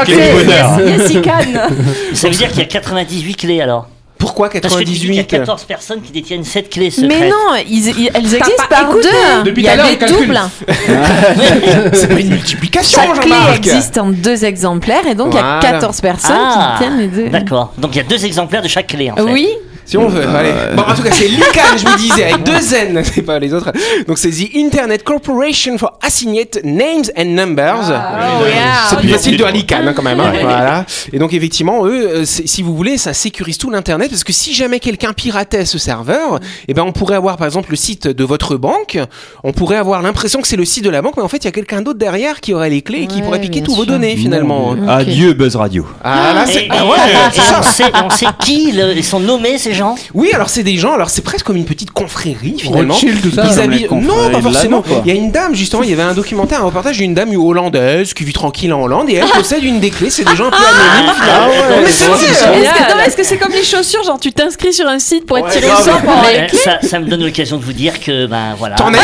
coup. 0.04 0.10
Ah. 0.56 1.68
Ça 2.14 2.28
veut 2.28 2.34
dire 2.34 2.48
qu'il 2.48 2.58
y 2.58 2.62
a 2.62 2.66
98 2.66 3.34
clés 3.36 3.60
alors. 3.60 3.88
Pourquoi 4.16 4.48
Parce 4.48 4.74
que 4.74 4.78
tu 4.78 4.84
dis 4.84 5.00
qu'il 5.00 5.14
y 5.14 5.18
a 5.18 5.22
98 5.24 5.38
14 5.40 5.64
personnes 5.64 6.00
qui 6.00 6.10
détiennent 6.12 6.44
cette 6.44 6.70
clé 6.70 6.90
secrète. 6.90 7.10
Mais 7.20 7.28
non, 7.28 7.36
ils- 7.68 7.88
ils- 7.88 8.10
elles 8.14 8.24
existent 8.34 8.54
pas- 8.56 8.76
par 8.82 8.90
écoute, 8.90 9.02
deux. 9.02 9.42
depuis 9.44 9.62
Il 9.62 9.66
y 9.66 9.68
tout 9.68 9.70
à 9.70 9.72
a 9.72 9.76
l'heure, 9.76 9.88
des 9.90 9.96
calcule. 9.98 10.26
doubles. 10.26 10.40
C'est 11.92 12.08
pas 12.08 12.20
une 12.20 12.28
multiplication, 12.30 13.00
Chaque 13.02 13.20
clé 13.20 13.30
Jean-Marc. 13.30 13.56
existe 13.56 13.98
en 13.98 14.08
deux 14.08 14.44
exemplaires 14.44 15.06
et 15.06 15.14
donc 15.14 15.28
il 15.32 15.36
y 15.36 15.38
a 15.40 15.58
Voilà. 15.60 15.60
14 15.60 16.00
personnes 16.00 16.36
Ah, 16.38 16.76
qui 16.78 16.84
tiennent 16.84 16.98
les 16.98 17.08
deux. 17.08 17.28
D'accord. 17.28 17.72
Donc 17.76 17.94
il 17.94 17.98
y 17.98 18.00
a 18.00 18.04
deux 18.04 18.24
exemplaires 18.24 18.62
de 18.62 18.68
chaque 18.68 18.86
clé 18.86 19.10
en 19.10 19.16
fait. 19.16 19.22
Oui, 19.22 19.48
Si 19.86 19.96
on 19.98 20.08
veut, 20.08 20.26
allez. 20.26 20.52
Bon, 20.76 20.82
en 20.82 20.94
tout 20.94 21.02
cas, 21.02 21.10
c'est 21.12 21.28
l'ICANN, 21.28 21.76
je 21.78 21.86
vous 21.86 21.96
disais, 21.98 22.24
avec 22.24 22.42
deux 22.42 22.74
N, 22.74 23.02
c'est 23.14 23.22
pas 23.22 23.38
les 23.38 23.52
autres. 23.52 23.70
Donc, 24.06 24.18
c'est 24.18 24.30
The 24.30 24.56
Internet 24.56 25.04
Corporation 25.04 25.76
for 25.78 25.98
Assigned 26.02 26.60
Names 26.64 27.04
and 27.18 27.24
Numbers. 27.26 27.90
Oh, 27.90 28.46
yeah. 28.46 28.86
C'est 28.88 28.96
plus 28.98 29.08
facile 29.08 29.36
de 29.36 29.44
l'ICANN 29.44 29.88
hein, 29.88 29.92
quand 29.94 30.02
même. 30.02 30.20
hein. 30.20 30.32
Voilà. 30.40 30.86
Et 31.12 31.18
donc, 31.18 31.32
effectivement, 31.34 31.84
eux, 31.86 32.08
euh, 32.08 32.24
si 32.24 32.62
vous 32.62 32.74
voulez, 32.74 32.96
ça 32.96 33.12
sécurise 33.12 33.58
tout 33.58 33.70
l'Internet 33.70 34.10
parce 34.10 34.24
que 34.24 34.32
si 34.32 34.54
jamais 34.54 34.80
quelqu'un 34.80 35.12
piratait 35.12 35.64
ce 35.66 35.78
serveur, 35.78 36.40
eh 36.66 36.74
ben, 36.74 36.82
on 36.82 36.92
pourrait 36.92 37.16
avoir, 37.16 37.36
par 37.36 37.46
exemple, 37.46 37.70
le 37.70 37.76
site 37.76 38.08
de 38.08 38.24
votre 38.24 38.56
banque. 38.56 38.98
On 39.42 39.52
pourrait 39.52 39.76
avoir 39.76 40.00
l'impression 40.02 40.40
que 40.40 40.48
c'est 40.48 40.56
le 40.56 40.64
site 40.64 40.84
de 40.84 40.90
la 40.90 41.02
banque, 41.02 41.14
mais 41.18 41.22
en 41.22 41.28
fait, 41.28 41.38
il 41.38 41.44
y 41.44 41.48
a 41.48 41.52
quelqu'un 41.52 41.82
d'autre 41.82 41.98
derrière 41.98 42.40
qui 42.40 42.54
aurait 42.54 42.70
les 42.70 42.80
clés 42.82 43.02
et 43.02 43.06
qui 43.06 43.16
Ouais, 43.18 43.22
pourrait 43.22 43.40
piquer 43.40 43.62
tous 43.62 43.74
vos 43.74 43.84
données 43.84 44.16
finalement. 44.16 44.74
Adieu 44.88 45.34
Buzz 45.34 45.56
Radio. 45.56 45.86
Ah, 46.02 46.32
là, 46.34 46.44
c'est. 46.46 46.64
et- 46.64 46.68
ah 46.70 46.84
ouais, 46.86 46.96
et 47.34 47.38
ça. 47.40 47.60
on, 47.60 47.62
sait, 47.62 47.84
on 48.06 48.10
sait 48.10 48.26
qui 48.40 48.72
le- 48.72 48.96
ils 48.96 49.04
sont 49.04 49.20
nommés 49.20 49.58
ces 49.58 49.73
gens 49.74 49.94
Oui, 50.14 50.30
alors 50.32 50.48
c'est 50.48 50.62
des 50.62 50.76
gens, 50.78 50.94
alors 50.94 51.10
c'est 51.10 51.22
presque 51.22 51.44
comme 51.46 51.56
une 51.56 51.64
petite 51.64 51.90
confrérie 51.90 52.56
finalement. 52.58 52.94
Rothschild, 52.94 53.20
tout 53.22 53.30
ça. 53.30 53.44
Ils 53.64 53.86
confrères 53.86 54.16
Non, 54.16 54.30
pas 54.30 54.40
forcément. 54.40 54.82
quoi. 54.82 55.02
Il 55.04 55.12
y 55.12 55.16
a 55.16 55.18
une 55.20 55.30
dame, 55.30 55.54
justement, 55.54 55.82
il 55.82 55.90
y 55.90 55.92
avait 55.92 56.02
un 56.02 56.14
documentaire, 56.14 56.60
un 56.60 56.64
reportage 56.64 56.96
d'une 56.98 57.14
dame 57.14 57.34
hollandaise 57.36 58.14
qui 58.14 58.24
vit 58.24 58.32
tranquille 58.32 58.72
en 58.72 58.82
Hollande 58.82 59.10
et 59.10 59.14
elle 59.14 59.28
possède 59.34 59.62
une 59.64 59.80
des 59.80 59.90
clés. 59.90 60.10
C'est 60.10 60.24
des 60.24 60.36
gens 60.36 60.46
un 60.46 60.50
peu 60.50 60.56
anonymes. 60.56 61.12
Ah 61.20 61.46
Non, 61.70 61.76
mais 61.82 61.90
c'est 61.90 62.04
vrai, 62.04 62.24
Est-ce 62.24 62.44
que, 62.44 62.90
non, 62.90 62.94
mais 62.96 63.06
est-ce 63.06 63.16
que 63.16 63.24
c'est 63.24 63.36
comme 63.38 63.52
les 63.52 63.64
chaussures, 63.64 64.02
genre 64.04 64.18
tu 64.20 64.32
t'inscris 64.32 64.72
sur 64.72 64.86
un 64.88 64.98
site 64.98 65.26
pour 65.26 65.38
être 65.38 65.46
Ouais, 65.46 65.52
tiré 65.60 65.66
au 65.70 65.76
sort 65.82 66.00
pour 66.00 66.10
avoir 66.12 66.30
les 66.30 66.40
Mais 66.42 66.46
clés 66.46 66.58
ça, 66.58 66.78
ça 66.82 66.98
me 67.00 67.06
donne 67.06 67.22
l'occasion 67.24 67.56
de 67.58 67.64
vous 67.64 67.72
dire 67.72 68.00
que 68.00 68.26
ben 68.26 68.54
voilà. 68.58 68.76
T'en 68.76 68.92
as 68.92 68.98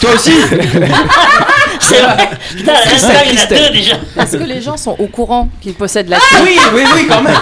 Toi 0.00 0.10
aussi 0.14 0.32
C'est 1.80 2.00
vrai. 2.00 2.30
Putain, 2.56 2.72
il 2.84 3.00
y 3.00 3.04
en 3.04 3.08
a 3.08 3.22
Christelle. 3.22 3.62
deux 3.68 3.78
déjà. 3.78 3.94
Est-ce 4.20 4.36
que 4.36 4.44
les 4.44 4.60
gens 4.60 4.76
sont 4.76 4.96
au 4.98 5.06
courant 5.06 5.48
qu'ils 5.60 5.74
possèdent 5.74 6.08
la 6.08 6.16
clé 6.18 6.38
Oui, 6.42 6.58
oui, 6.74 6.82
oui, 6.94 7.06
quand 7.08 7.22
même. 7.22 7.34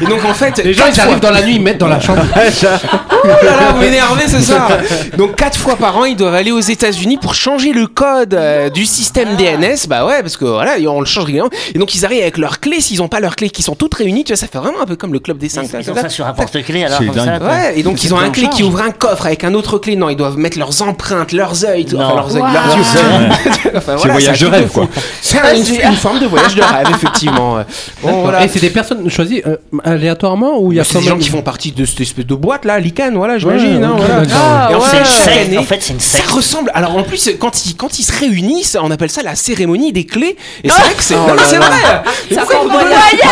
Et 0.00 0.06
donc 0.06 0.24
en 0.24 0.34
fait, 0.34 0.58
Les 0.64 0.72
gens, 0.74 0.84
ils 0.92 1.00
arrivent 1.00 1.20
dans 1.20 1.30
la 1.30 1.42
nuit, 1.42 1.56
ils 1.56 1.62
mettent 1.62 1.78
dans 1.78 1.88
la 1.88 2.00
chambre. 2.00 2.22
Oh 3.24 3.28
là 3.44 3.56
là, 3.56 3.72
vous 3.72 3.80
m'énervez, 3.80 4.24
c'est 4.26 4.40
ça. 4.40 4.66
Donc 5.16 5.36
quatre 5.36 5.56
fois 5.56 5.76
par 5.76 5.96
an, 5.96 6.04
ils 6.04 6.16
doivent 6.16 6.34
aller 6.34 6.50
aux 6.50 6.58
États-Unis 6.58 7.18
pour 7.18 7.34
changer 7.36 7.72
le 7.72 7.86
code 7.86 8.34
euh, 8.34 8.68
du 8.68 8.84
système 8.84 9.36
DNS. 9.36 9.86
Bah 9.88 10.04
ouais, 10.04 10.22
parce 10.22 10.36
que 10.36 10.44
voilà, 10.44 10.72
on 10.88 10.98
le 10.98 11.06
change 11.06 11.26
régulièrement. 11.26 11.50
Et 11.72 11.78
donc 11.78 11.94
ils 11.94 12.04
arrivent 12.04 12.22
avec 12.22 12.36
leurs 12.36 12.58
clés. 12.58 12.80
S'ils 12.80 12.98
n'ont 12.98 13.06
pas 13.06 13.20
leurs 13.20 13.36
clés 13.36 13.50
qui 13.50 13.62
sont 13.62 13.76
toutes 13.76 13.94
réunies, 13.94 14.24
tu 14.24 14.32
vois, 14.32 14.36
ça 14.36 14.48
fait 14.48 14.58
vraiment 14.58 14.80
un 14.82 14.86
peu 14.86 14.96
comme 14.96 15.12
le 15.12 15.20
club 15.20 15.38
des 15.38 15.48
cinq. 15.48 15.68
Ils 15.80 15.88
ont 15.90 15.94
ça 15.94 16.08
sur 16.08 16.26
un 16.26 16.32
porte-clés 16.32 16.84
alors 16.84 16.98
comme 16.98 17.14
ça. 17.14 17.38
Ouais, 17.38 17.74
et 17.78 17.84
donc 17.84 18.02
ils 18.02 18.12
ont 18.12 18.18
un 18.18 18.30
clé 18.30 18.48
qui 18.48 18.64
ouvre 18.64 18.80
un 18.82 18.90
coffre 18.90 19.26
avec 19.26 19.44
un 19.44 19.54
autre 19.54 19.78
clé. 19.78 19.94
Non, 19.94 20.08
ils 20.08 20.16
doivent 20.16 20.36
mettre 20.38 20.58
leurs 20.58 20.82
empreintes, 20.82 21.30
leurs 21.30 21.52
yeux, 21.52 21.84
tout- 21.84 21.96
enfin 21.98 22.08
Non. 22.08 22.16
leurs 22.16 22.34
yeux, 22.34 22.40
Wow. 22.42 22.48
leurs 22.52 22.76
yeux. 22.76 23.72
Enfin, 23.82 23.96
voilà, 23.96 24.12
voyage 24.12 24.40
de 24.40 24.46
rêve, 24.46 24.68
quoi. 24.70 24.88
C'est 25.20 25.38
un- 25.38 25.54
une, 25.54 25.64
une 25.90 25.96
forme 25.96 26.18
de 26.20 26.26
voyage 26.26 26.54
de 26.54 26.62
rêve, 26.62 26.86
effectivement. 26.94 27.58
Bon, 28.02 28.22
voilà. 28.22 28.44
Et 28.44 28.48
c'est 28.48 28.60
des 28.60 28.70
personnes 28.70 29.08
choisies 29.10 29.42
euh, 29.46 29.56
aléatoirement 29.84 30.58
ou 30.58 30.72
il 30.72 30.76
y 30.76 30.80
a 30.80 30.84
des 30.84 31.02
gens 31.02 31.18
qui 31.18 31.28
font 31.28 31.42
partie 31.42 31.72
de 31.72 31.84
cette 31.84 32.00
espèce 32.00 32.26
de 32.26 32.34
boîte 32.34 32.64
là, 32.64 32.78
l'ICANN, 32.78 33.14
voilà, 33.16 33.38
j'imagine. 33.38 33.78
Ouais, 33.78 33.84
hein, 33.84 33.92
ok, 33.98 34.02
voilà. 34.06 34.22
Ah, 34.34 34.68
Et 34.70 34.74
en 34.74 34.78
ouais. 34.78 34.84
fait, 34.84 34.90
C'est 34.92 34.98
une 34.98 35.04
chaque 35.04 35.24
secte. 35.34 35.46
année, 35.48 35.58
En 35.58 35.62
fait, 35.64 35.78
c'est 35.82 35.92
une 35.92 36.00
ça 36.00 36.18
secte. 36.18 36.30
ressemble. 36.30 36.70
Alors 36.74 36.96
en 36.96 37.02
plus, 37.02 37.30
quand 37.38 37.66
ils, 37.66 37.74
quand 37.76 37.98
ils 37.98 38.02
se 38.04 38.12
réunissent, 38.18 38.76
on 38.80 38.90
appelle 38.90 39.10
ça 39.10 39.22
la 39.22 39.34
cérémonie 39.34 39.92
des 39.92 40.04
clés. 40.06 40.36
Et 40.64 40.68
c'est 40.68 40.80
vrai 40.80 40.94
que 40.96 41.02
c'est. 41.02 41.14
Oh 41.16 41.28
non, 41.28 41.34
c'est 41.44 41.56
vrai 41.56 41.66
Ça 42.32 42.44
Boyard. 42.44 42.82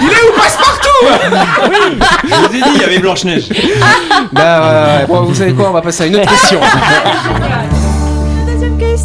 Il 0.00 0.08
est 0.08 0.10
où 0.10 0.40
Passe-Partout 0.40 0.88
Je 2.28 2.34
vous 2.34 2.44
ai 2.56 2.60
dit, 2.62 2.68
il 2.76 2.80
y 2.80 2.84
avait 2.84 2.98
Blanche-Neige. 2.98 3.44
Bah 4.32 4.60
ouais, 4.60 5.00
ouais. 5.00 5.06
Bon, 5.06 5.22
vous 5.22 5.34
savez 5.34 5.52
quoi 5.52 5.68
On 5.70 5.72
va 5.72 5.82
passer 5.82 6.04
à 6.04 6.06
une 6.06 6.16
autre 6.16 6.28
question. 6.30 6.60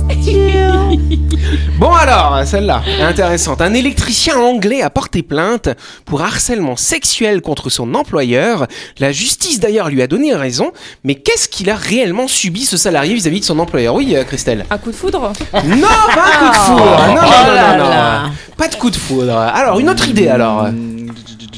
Bon 1.79 1.91
alors, 1.91 2.41
celle-là, 2.45 2.81
est 2.99 3.03
intéressante. 3.03 3.61
Un 3.61 3.73
électricien 3.73 4.37
anglais 4.37 4.81
a 4.81 4.89
porté 4.89 5.21
plainte 5.21 5.69
pour 6.05 6.21
harcèlement 6.21 6.75
sexuel 6.75 7.41
contre 7.41 7.69
son 7.69 7.93
employeur. 7.93 8.67
La 8.99 9.11
justice 9.11 9.59
d'ailleurs 9.59 9.89
lui 9.89 10.01
a 10.01 10.07
donné 10.07 10.33
raison. 10.33 10.71
Mais 11.03 11.15
qu'est-ce 11.15 11.47
qu'il 11.47 11.69
a 11.69 11.75
réellement 11.75 12.27
subi 12.27 12.65
ce 12.65 12.77
salarié 12.77 13.13
vis-à-vis 13.13 13.41
de 13.41 13.45
son 13.45 13.59
employeur? 13.59 13.93
Oui, 13.95 14.15
euh, 14.15 14.23
Christelle. 14.23 14.65
Un 14.71 14.77
coup 14.79 14.89
de 14.91 14.95
foudre? 14.95 15.31
Non, 15.65 15.87
pas 16.13 16.25
un 16.25 16.45
coup 16.45 16.51
de 16.51 16.55
foudre. 16.55 17.07
Non, 17.09 17.15
non, 17.15 17.21
Oh 17.27 17.47
non, 17.47 17.53
là 17.53 17.77
non, 17.77 17.83
non. 17.83 17.89
là. 17.89 18.23
Pas 18.57 18.67
de 18.67 18.75
coup 18.75 18.89
de 18.89 18.95
foudre. 18.95 19.37
Alors, 19.37 19.79
une 19.79 19.89
autre 19.89 20.07
idée 20.09 20.27
alors. 20.29 20.67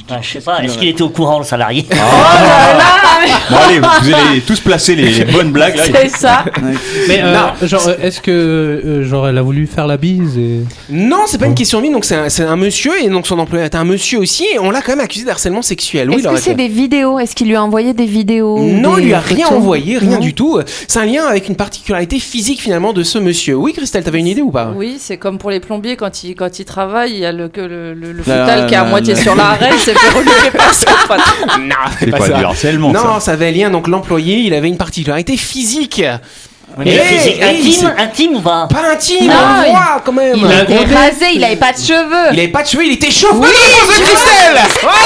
Enfin, 0.09 0.19
je 0.21 0.29
sais 0.31 0.39
pas, 0.41 0.63
est-ce 0.63 0.77
qu'il 0.77 0.87
était 0.87 1.01
au 1.01 1.09
courant 1.09 1.39
le 1.39 1.45
salarié 1.45 1.85
Bon, 3.49 3.57
allez, 3.57 3.79
vous 3.79 4.13
allez 4.13 4.41
tous 4.41 4.59
placer 4.59 4.95
les, 4.95 5.09
les 5.11 5.25
bonnes 5.25 5.51
blagues 5.51 5.75
là. 5.75 5.83
C'est 5.93 6.09
ça. 6.09 6.45
Mais 7.07 7.19
euh, 7.23 7.33
Non. 7.33 7.67
genre, 7.67 7.87
euh, 7.87 7.95
est-ce 8.01 8.21
que 8.21 8.31
euh, 8.31 9.03
genre 9.03 9.27
elle 9.27 9.37
a 9.37 9.41
voulu 9.41 9.67
faire 9.67 9.87
la 9.87 9.97
bise 9.97 10.37
et... 10.37 10.61
Non, 10.89 11.21
c'est 11.25 11.37
pas 11.37 11.47
une 11.47 11.55
question 11.55 11.79
de 11.79 11.83
mine. 11.83 11.93
Donc, 11.93 12.05
c'est 12.05 12.15
un, 12.15 12.29
c'est 12.29 12.43
un 12.43 12.55
monsieur 12.55 12.91
et 13.03 13.09
donc 13.09 13.27
son 13.27 13.37
employeur 13.39 13.65
est 13.65 13.75
un 13.75 13.83
monsieur 13.83 14.19
aussi. 14.19 14.45
Et 14.53 14.59
on 14.59 14.71
l'a 14.71 14.81
quand 14.81 14.91
même 14.93 14.99
accusé 14.99 15.25
d'harcèlement 15.25 15.61
sexuel. 15.61 16.09
Oui, 16.09 16.17
Est-ce 16.19 16.27
que 16.27 16.37
c'est 16.37 16.53
des 16.55 16.67
vidéos? 16.67 17.19
Est-ce 17.19 17.35
qu'il 17.35 17.47
lui 17.47 17.55
a 17.55 17.63
envoyé 17.63 17.93
des 17.93 18.05
vidéos 18.05 18.59
Non, 18.59 18.95
des 18.95 19.01
il 19.01 19.05
lui 19.07 19.13
a 19.13 19.19
rien 19.19 19.47
envoyé, 19.47 19.97
rien 19.97 20.11
Non. 20.11 20.19
du 20.19 20.33
tout. 20.33 20.59
C'est 20.87 20.99
un 20.99 21.05
lien 21.05 21.25
avec 21.25 21.47
une 21.49 21.55
particularité 21.55 22.19
physique 22.19 22.61
finalement 22.61 22.93
de 22.93 23.03
ce 23.03 23.17
monsieur. 23.19 23.55
Oui, 23.55 23.73
Christelle, 23.73 24.03
t'avais 24.03 24.19
une 24.19 24.27
idée 24.27 24.41
ou 24.41 24.51
pas? 24.51 24.71
Oui, 24.75 24.97
c'est 24.99 25.17
comme 25.17 25.37
pour 25.37 25.51
les 25.51 25.59
plombiers 25.59 25.95
quand 25.95 26.23
ils, 26.23 26.35
quand 26.35 26.59
ils 26.59 26.65
travaillent, 26.65 27.13
il 27.13 27.19
y 27.19 27.25
a 27.25 27.31
le, 27.31 27.47
que 27.49 27.61
le, 27.61 27.93
le, 27.93 28.11
le 28.13 28.17
La- 28.19 28.45
fœtal 28.45 28.67
qui 28.67 28.73
est 28.73 28.77
à 28.77 28.83
la- 28.83 28.89
moitié 28.89 29.13
la- 29.15 29.21
sur 29.21 29.35
l'arrêt, 29.35 29.71
c'est 29.79 29.93
Non, 31.59 31.75
C'est 31.99 32.07
pas 32.11 32.19
ça. 32.19 32.33
du 32.33 32.43
harcèlement, 32.45 32.91
Non, 32.91 33.15
ça. 33.15 33.19
ça 33.19 33.31
avait 33.33 33.47
un 33.49 33.51
lien. 33.51 33.69
Donc 33.69 33.87
l'employé, 33.87 34.37
il 34.37 34.53
avait 34.53 34.67
une 34.67 34.77
particularité 34.77 35.35
physique. 35.37 36.01
Intime, 36.79 37.93
intime 37.97 38.35
ou 38.35 38.41
pas 38.41 38.67
Pas 38.69 38.91
intime, 38.93 39.27
Non, 39.27 39.33
on 39.33 39.61
le 39.61 39.67
il- 39.67 39.71
voit 39.71 40.01
quand 40.05 40.11
même. 40.13 40.35
Il 40.37 40.45
était 40.75 40.95
rasé, 40.95 41.25
il 41.33 41.43
avait 41.43 41.55
pas 41.57 41.73
de 41.73 41.77
cheveux. 41.77 42.27
Il 42.31 42.39
avait 42.39 42.47
pas 42.47 42.61
de 42.63 42.67
cheveux, 42.67 42.85
il 42.85 42.93
était. 42.93 43.09
Bonne 43.31 43.41
réponse 43.41 43.87
de 43.97 44.03
Christelle 44.03 44.59
Voilà 44.81 44.97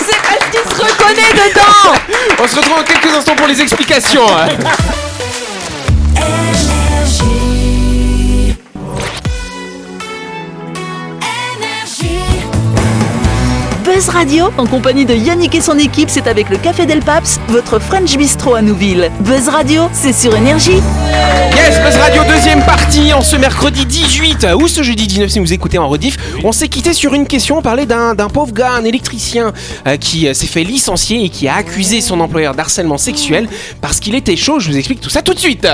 C'est 0.00 0.16
parce 0.22 0.50
qu'il 0.50 0.60
se 0.60 0.80
reconnaît 0.80 1.32
dedans? 1.50 1.98
On 2.42 2.46
se 2.46 2.56
retrouve 2.56 2.76
dans 2.78 2.84
quelques 2.84 3.14
instants 3.14 3.34
pour 3.36 3.46
les 3.48 3.60
explications. 3.60 4.26
Buzz 13.98 14.10
Radio, 14.10 14.50
en 14.58 14.64
compagnie 14.64 15.04
de 15.04 15.12
Yannick 15.12 15.56
et 15.56 15.60
son 15.60 15.76
équipe, 15.76 16.08
c'est 16.08 16.28
avec 16.28 16.50
le 16.50 16.56
Café 16.56 16.86
Del 16.86 17.00
Paps, 17.00 17.40
votre 17.48 17.80
French 17.80 18.16
Bistro 18.16 18.54
à 18.54 18.62
Nouville. 18.62 19.10
Buzz 19.18 19.48
Radio, 19.48 19.88
c'est 19.92 20.12
sur 20.12 20.36
Énergie. 20.36 20.80
Yes, 21.56 21.80
Buzz 21.82 21.96
Radio, 21.96 22.22
deuxième 22.32 22.64
partie, 22.64 23.12
en 23.12 23.22
ce 23.22 23.34
mercredi 23.34 23.84
18 23.86 24.46
ou 24.54 24.68
ce 24.68 24.84
jeudi 24.84 25.08
19 25.08 25.28
si 25.28 25.40
vous 25.40 25.52
écoutez 25.52 25.78
en 25.78 25.88
rediff. 25.88 26.16
On 26.44 26.52
s'est 26.52 26.68
quitté 26.68 26.92
sur 26.92 27.12
une 27.12 27.26
question, 27.26 27.58
on 27.58 27.62
parlait 27.62 27.86
d'un 27.86 28.14
pauvre 28.14 28.52
gars, 28.52 28.70
un 28.70 28.84
électricien, 28.84 29.52
euh, 29.88 29.96
qui 29.96 30.28
euh, 30.28 30.32
s'est 30.32 30.46
fait 30.46 30.62
licencier 30.62 31.24
et 31.24 31.28
qui 31.28 31.48
a 31.48 31.56
accusé 31.56 32.00
son 32.00 32.20
employeur 32.20 32.54
d'harcèlement 32.54 32.98
sexuel 32.98 33.48
parce 33.80 33.98
qu'il 33.98 34.14
était 34.14 34.36
chaud. 34.36 34.60
Je 34.60 34.70
vous 34.70 34.76
explique 34.76 35.00
tout 35.00 35.10
ça 35.10 35.22
tout 35.22 35.34
de 35.34 35.40
suite. 35.40 35.66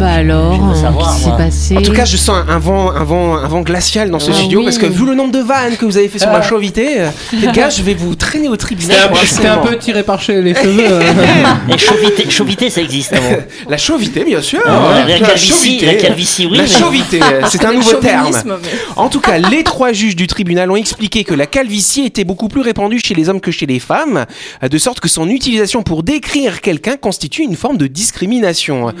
Bah 0.00 0.12
alors, 0.12 0.74
savoir, 0.74 1.08
qu'est-ce 1.12 1.18
qui 1.18 1.24
s'est 1.30 1.36
passé 1.36 1.76
En 1.76 1.82
tout 1.82 1.92
cas, 1.92 2.06
je 2.06 2.16
sens 2.16 2.36
un, 2.48 2.58
vent, 2.58 2.90
un, 2.90 3.04
vent, 3.04 3.34
un 3.36 3.46
vent 3.48 3.60
glacial 3.60 4.10
dans 4.10 4.18
ce 4.18 4.30
Ah 4.30 4.34
studio 4.34 4.60
oui. 4.60 4.64
parce 4.64 4.78
que 4.78 4.86
vu 4.86 5.04
le 5.04 5.14
nombre 5.14 5.30
de 5.32 5.40
vannes 5.40 5.76
que 5.76 5.84
vous 5.84 5.98
avez 5.98 6.08
fait 6.08 6.18
sur 6.18 6.30
ma 6.30 6.40
chauvité, 6.40 7.00
euh, 7.02 7.10
les 7.34 7.48
gars, 7.52 7.68
je 7.68 7.82
vais 7.82 7.92
vous 7.92 8.14
traîner 8.14 8.48
au 8.48 8.56
tribunal. 8.56 8.96
C'était 9.26 9.48
un, 9.48 9.58
peu 9.58 9.76
tiré 9.76 10.02
par 10.02 10.22
chez 10.22 10.40
les 10.40 10.54
cheveux. 10.54 10.84
euh. 10.90 11.02
Et 11.74 11.76
chauvité, 11.76 12.30
chauvité, 12.30 12.70
ça 12.70 12.80
existe 12.80 13.12
avant. 13.12 13.36
La 13.68 13.76
chauvité, 13.76 14.24
bien 14.24 14.40
sûr. 14.40 14.60
la 14.66 15.04
La 15.06 15.18
calvitie, 15.18 15.46
chauvité. 15.48 15.86
la 15.86 15.94
calvitie, 15.94 16.46
oui. 16.50 16.56
La 16.56 16.62
mais- 16.62 16.68
chauvité, 16.70 17.20
euh, 17.22 17.42
c'est 17.50 17.62
un 17.66 17.74
nouveau 17.74 17.92
terme. 17.96 18.30
mais- 18.46 18.54
En 18.96 19.10
tout 19.10 19.20
cas, 19.20 19.36
les 19.36 19.62
trois 19.64 19.92
juges 19.92 20.16
du 20.16 20.26
tribunal 20.26 20.70
ont 20.70 20.76
expliqué 20.76 21.24
que 21.24 21.34
la 21.34 21.44
calvitie 21.46 22.06
était 22.06 22.24
beaucoup 22.24 22.48
plus 22.48 22.62
répandue 22.62 23.00
chez 23.04 23.14
les 23.14 23.28
hommes 23.28 23.40
que 23.42 23.50
chez 23.50 23.66
les 23.66 23.78
femmes, 23.80 24.24
de 24.62 24.78
sorte 24.78 25.00
que 25.00 25.08
son 25.08 25.28
utilisation 25.28 25.82
pour 25.82 26.02
décrire 26.02 26.62
quelqu'un 26.62 26.96
constitue 26.96 27.42
une 27.42 27.56
forme 27.56 27.76
de 27.76 27.86
discrimination. 27.86 28.92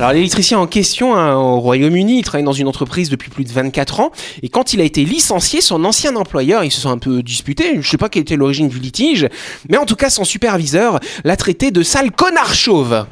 Alors 0.00 0.10
en 0.54 0.66
question 0.66 1.14
hein, 1.14 1.34
au 1.34 1.60
Royaume-Uni, 1.60 2.18
il 2.18 2.22
travaille 2.22 2.44
dans 2.44 2.52
une 2.52 2.68
entreprise 2.68 3.08
depuis 3.08 3.30
plus 3.30 3.44
de 3.44 3.52
24 3.52 4.00
ans, 4.00 4.12
et 4.42 4.48
quand 4.48 4.72
il 4.72 4.80
a 4.80 4.84
été 4.84 5.04
licencié, 5.04 5.60
son 5.60 5.84
ancien 5.84 6.16
employeur, 6.16 6.64
ils 6.64 6.70
se 6.70 6.80
sont 6.80 6.90
un 6.90 6.98
peu 6.98 7.22
disputés, 7.22 7.78
je 7.80 7.88
sais 7.88 7.98
pas 7.98 8.08
quelle 8.08 8.22
était 8.22 8.36
l'origine 8.36 8.68
du 8.68 8.78
litige, 8.78 9.28
mais 9.68 9.76
en 9.76 9.84
tout 9.84 9.96
cas 9.96 10.10
son 10.10 10.24
superviseur 10.24 11.00
l'a 11.24 11.36
traité 11.36 11.70
de 11.70 11.82
sale 11.82 12.10
connard 12.12 12.54
chauve. 12.54 13.06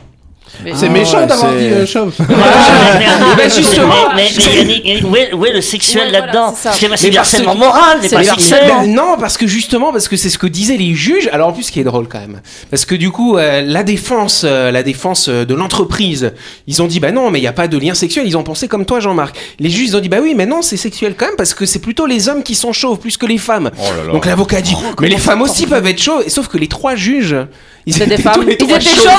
C'est 0.74 0.86
Ah 0.86 0.88
méchant 0.88 1.18
ouais, 1.20 1.26
d'avoir 1.26 1.52
dit 1.52 1.64
euh, 1.66 1.86
chauve. 1.86 2.14
Justement, 3.56 3.94
mais, 4.14 4.28
mais, 4.36 4.42
mais 4.46 4.54
Yannick, 4.56 5.04
où 5.10 5.16
est, 5.16 5.32
où 5.32 5.44
est 5.44 5.52
le 5.52 5.60
sexuel 5.60 6.04
Ouais, 6.04 6.10
voilà, 6.10 6.26
là-dedans 6.26 6.54
c'est 6.56 6.96
c'est 6.96 7.10
du 7.10 7.16
harcèlement 7.18 7.52
que- 7.54 7.58
moral, 7.58 7.98
c'est 8.02 8.14
pas 8.14 8.24
sexuel. 8.24 8.64
Ben, 8.66 8.86
non, 8.94 9.16
parce 9.18 9.36
que 9.36 9.46
justement, 9.46 9.92
parce 9.92 10.08
que 10.08 10.16
c'est 10.16 10.30
ce 10.30 10.38
que 10.38 10.46
disaient 10.46 10.76
les 10.76 10.94
juges. 10.94 11.28
Alors 11.32 11.48
en 11.48 11.52
plus, 11.52 11.64
ce 11.64 11.72
qui 11.72 11.80
est 11.80 11.84
drôle 11.84 12.08
quand 12.08 12.18
même, 12.20 12.40
parce 12.70 12.84
que 12.84 12.94
du 12.94 13.10
coup, 13.10 13.36
euh, 13.36 13.62
la 13.62 13.82
défense, 13.82 14.42
euh, 14.44 14.70
la 14.70 14.82
défense 14.82 15.28
de 15.28 15.54
l'entreprise, 15.54 16.32
ils 16.66 16.82
ont 16.82 16.86
dit 16.86 17.00
bah 17.00 17.12
non, 17.12 17.30
mais 17.30 17.38
il 17.38 17.42
n'y 17.42 17.48
a 17.48 17.52
pas 17.52 17.68
de 17.68 17.78
lien 17.78 17.94
sexuel. 17.94 18.26
Ils 18.26 18.36
ont 18.36 18.42
pensé 18.44 18.68
comme 18.68 18.84
toi, 18.86 19.00
Jean-Marc. 19.00 19.36
Les 19.60 19.70
juges, 19.70 19.88
ils 19.90 19.96
ont 19.96 20.00
dit 20.00 20.08
bah 20.08 20.18
oui, 20.22 20.34
mais 20.36 20.46
non, 20.46 20.62
c'est 20.62 20.76
sexuel 20.76 21.14
quand 21.16 21.26
même 21.26 21.36
parce 21.36 21.54
que 21.54 21.66
c'est 21.66 21.80
plutôt 21.80 22.06
les 22.06 22.28
hommes 22.28 22.42
qui 22.42 22.54
sont 22.54 22.72
chauves 22.72 22.98
plus 22.98 23.16
que 23.16 23.26
les 23.26 23.38
femmes. 23.38 23.70
Donc 24.10 24.26
l'avocat 24.26 24.60
dit 24.60 24.74
mais 25.00 25.08
les 25.08 25.18
femmes 25.18 25.42
aussi 25.42 25.66
peuvent 25.66 25.86
être 25.86 26.00
chauves. 26.02 26.24
Sauf 26.28 26.48
que 26.48 26.58
les 26.58 26.68
trois 26.68 26.94
juges, 26.96 27.36
ils 27.86 27.94
des 27.94 28.02
étaient 28.02 28.18
femmes. 28.18 28.44
Ils 28.48 28.80
chauves. 28.82 29.10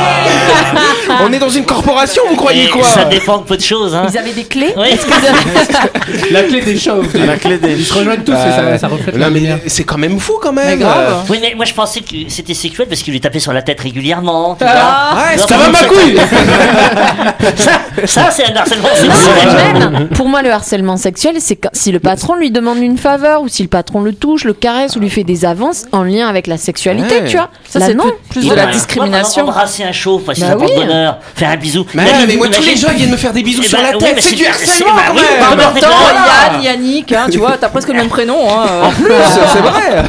On 1.22 1.32
est 1.32 1.38
dans 1.38 1.48
une 1.48 1.64
corporation, 1.64 2.22
vous 2.28 2.36
croyez 2.36 2.64
Et 2.64 2.68
quoi 2.68 2.84
Ça 2.84 3.04
dépend 3.04 3.38
de 3.38 3.44
peu 3.44 3.56
de 3.56 3.62
choses. 3.62 3.94
Hein. 3.94 4.06
Ils 4.10 4.18
avaient 4.18 4.32
des 4.32 4.44
clés 4.44 4.72
Oui. 4.76 4.90
La 6.30 6.42
clé 6.44 6.60
des 6.60 6.78
chauves. 6.78 7.08
La 7.26 7.36
clé 7.36 7.58
des. 7.58 7.72
Ils 7.72 7.84
se 7.84 7.94
rejoignent 7.94 8.22
tous 8.22 8.32
et 8.32 8.36
ça, 8.36 8.78
ça 8.78 8.88
reflète 8.88 9.16
la 9.16 9.30
mais 9.30 9.42
c'est 9.66 9.84
quand 9.84 9.98
même 9.98 10.18
fou 10.18 10.38
quand 10.40 10.52
même. 10.52 10.66
Mais 10.66 10.76
grave. 10.76 11.24
Oui, 11.28 11.38
mais 11.40 11.54
moi 11.56 11.64
je 11.64 11.74
pensais 11.74 12.00
que 12.00 12.16
c'était 12.28 12.54
sexuel 12.54 12.88
parce 12.88 13.02
qu'il 13.02 13.12
lui 13.12 13.20
tapait 13.20 13.40
sur 13.40 13.52
la 13.52 13.62
tête 13.62 13.80
régulièrement. 13.80 14.56
Ah. 14.60 15.16
Ouais, 15.30 15.36
vois. 15.36 15.46
ça 15.46 15.56
va 15.56 15.68
ma 15.70 15.84
couille 15.84 16.16
Ça, 17.56 17.72
ça, 18.06 18.30
c'est 18.30 18.44
un 18.50 18.56
harcèlement 18.56 18.88
sexuel. 18.94 19.90
même, 19.90 20.08
pour 20.08 20.28
moi, 20.28 20.42
le 20.42 20.50
harcèlement 20.50 20.96
sexuel, 20.96 21.36
c'est 21.40 21.58
si 21.72 21.92
le 21.92 22.00
patron 22.00 22.34
lui 22.34 22.50
demande 22.50 22.78
une 22.78 22.98
faveur 22.98 23.42
ou 23.42 23.48
si 23.48 23.62
le 23.62 23.68
patron 23.68 24.00
le 24.00 24.12
touche, 24.12 24.44
le 24.44 24.52
caresse 24.54 24.96
ou 24.96 25.00
lui 25.00 25.10
fait 25.10 25.24
des 25.24 25.44
avances 25.44 25.86
en 25.92 26.02
lien 26.02 26.28
avec 26.28 26.46
la 26.46 26.56
sexualité, 26.56 27.20
Ouais. 27.20 27.24
tu 27.26 27.36
vois. 27.36 27.50
Ça, 27.68 27.80
c'est 27.80 27.94
non. 27.94 28.04
plus, 28.30 28.46
de 28.48 28.54
la 28.54 28.66
discrimination. 28.66 29.44
moi, 29.44 29.52
Embrasser 29.54 29.84
parce 30.24 30.38
qu'il 30.38 30.46
Bah 30.46 30.52
apporte 30.54 30.70
oui. 30.76 30.84
bonheur, 30.84 31.18
faire 31.34 31.50
un 31.50 31.56
bisou. 31.56 31.84
Mais, 31.94 32.02
Imagine- 32.08 32.26
mais 32.28 32.36
moi 32.36 32.48
tous 32.48 32.62
les 32.64 32.76
gens 32.76 32.88
viennent 32.94 33.10
me 33.10 33.16
faire 33.16 33.32
des 33.32 33.42
bisous 33.42 33.62
Eh 33.64 33.68
sur 33.68 33.78
ben, 33.78 33.92
la 33.92 33.98
tête, 33.98 34.16
c'est 34.20 34.34
du 34.36 34.46
harcèlement 34.46 34.94
bah 34.94 35.02
quand 35.08 35.14
oui, 35.14 35.20
même. 35.22 35.40
bah, 35.40 35.46
En 35.52 35.56
même 35.56 35.66
Voilà. 35.72 35.80
temps, 35.80 36.52
Yann, 36.54 36.62
Yannick, 36.62 37.12
hein, 37.12 37.26
tu 37.30 37.38
vois, 37.38 37.56
t'as 37.58 37.68
presque 37.68 37.88
le 37.88 37.94
même 37.94 38.08
prénom. 38.08 38.38
Hein, 38.50 38.66
En 38.84 38.90
plus, 38.90 39.12
c'est 39.52 39.58
vrai. 39.60 40.04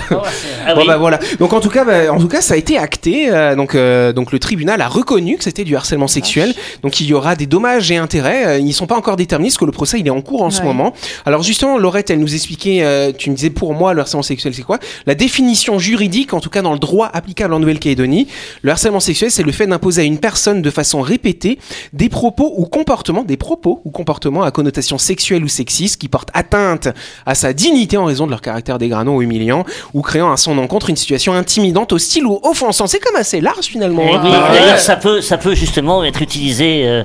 Ah 0.67 0.73
Bon 0.75 0.81
oui. 0.81 0.87
bah 0.87 0.97
voilà. 0.97 1.19
Donc 1.39 1.53
en 1.53 1.59
tout 1.59 1.69
cas, 1.69 1.83
bah, 1.83 2.11
en 2.11 2.19
tout 2.19 2.27
cas, 2.27 2.41
ça 2.41 2.53
a 2.53 2.57
été 2.57 2.77
acté. 2.77 3.29
euh, 3.29 3.55
donc 3.55 3.75
euh, 3.75 4.13
donc 4.13 4.31
le 4.31 4.39
tribunal 4.39 4.81
a 4.81 4.87
reconnu 4.87 5.37
que 5.37 5.43
c'était 5.43 5.63
du 5.63 5.75
harcèlement 5.75 6.07
sexuel. 6.07 6.53
Donc 6.83 6.99
il 6.99 7.07
y 7.07 7.13
aura 7.13 7.35
des 7.35 7.45
dommages 7.47 7.91
et 7.91 7.97
intérêts. 7.97 8.45
Euh, 8.45 8.57
ils 8.59 8.73
sont 8.73 8.87
pas 8.87 8.95
encore 8.95 9.15
déterminés 9.15 9.49
parce 9.49 9.57
que 9.57 9.65
le 9.65 9.71
procès 9.71 9.99
il 9.99 10.07
est 10.07 10.11
en 10.11 10.21
cours 10.21 10.43
en 10.43 10.49
ce 10.51 10.61
moment. 10.61 10.93
Alors 11.25 11.43
justement, 11.43 11.77
Laurette, 11.77 12.09
elle 12.09 12.19
nous 12.19 12.33
expliquait. 12.33 12.79
euh, 12.81 13.11
tu 13.17 13.29
me 13.29 13.35
disais 13.35 13.49
pour 13.49 13.73
moi 13.73 13.93
le 13.93 14.01
harcèlement 14.01 14.21
sexuel 14.23 14.53
c'est 14.53 14.61
quoi? 14.63 14.77
La 15.05 15.15
définition 15.15 15.79
juridique, 15.79 16.33
en 16.33 16.39
tout 16.39 16.49
cas 16.49 16.61
dans 16.61 16.73
le 16.73 16.79
droit 16.79 17.09
applicable 17.13 17.53
en 17.53 17.59
Nouvelle-Calédonie, 17.59 18.27
le 18.61 18.71
harcèlement 18.71 18.99
sexuel 18.99 19.31
c'est 19.31 19.43
le 19.43 19.51
fait 19.51 19.67
d'imposer 19.71 20.01
à 20.01 20.05
une 20.05 20.19
personne 20.19 20.61
de 20.61 20.69
façon 20.69 21.01
répétée 21.01 21.57
des 21.93 22.07
propos 22.09 22.53
ou 22.57 22.65
comportements, 22.65 23.23
des 23.23 23.37
propos 23.37 23.81
ou 23.85 23.89
comportements 23.91 24.43
à 24.43 24.51
connotation 24.51 24.97
sexuelle 24.97 25.43
ou 25.43 25.47
sexiste 25.47 25.99
qui 25.99 26.07
portent 26.07 26.29
atteinte 26.33 26.89
à 27.25 27.33
sa 27.35 27.53
dignité 27.53 27.97
en 27.97 28.05
raison 28.05 28.25
de 28.25 28.31
leur 28.31 28.41
caractère 28.41 28.77
dégradant 28.77 29.13
ou 29.15 29.21
humiliant 29.21 29.65
ou 29.93 30.01
créant 30.01 30.31
à 30.31 30.37
son 30.37 30.57
encontre 30.59 30.89
une 30.89 30.95
situation 30.95 31.33
intimidante, 31.33 31.91
hostile 31.93 32.25
ou 32.25 32.39
offensante. 32.43 32.89
C'est 32.89 32.99
comme 32.99 33.15
assez 33.15 33.41
large 33.41 33.65
finalement. 33.65 34.03
Hein. 34.03 34.21
oui, 34.23 34.29
Ah, 34.33 34.49
d'ailleurs, 34.53 34.73
ouais. 34.73 34.77
ça 34.77 34.95
peut, 34.95 35.21
ça 35.21 35.37
peut 35.37 35.55
justement 35.55 36.03
être 36.03 36.21
utilisé 36.21 36.83
euh, 36.85 37.03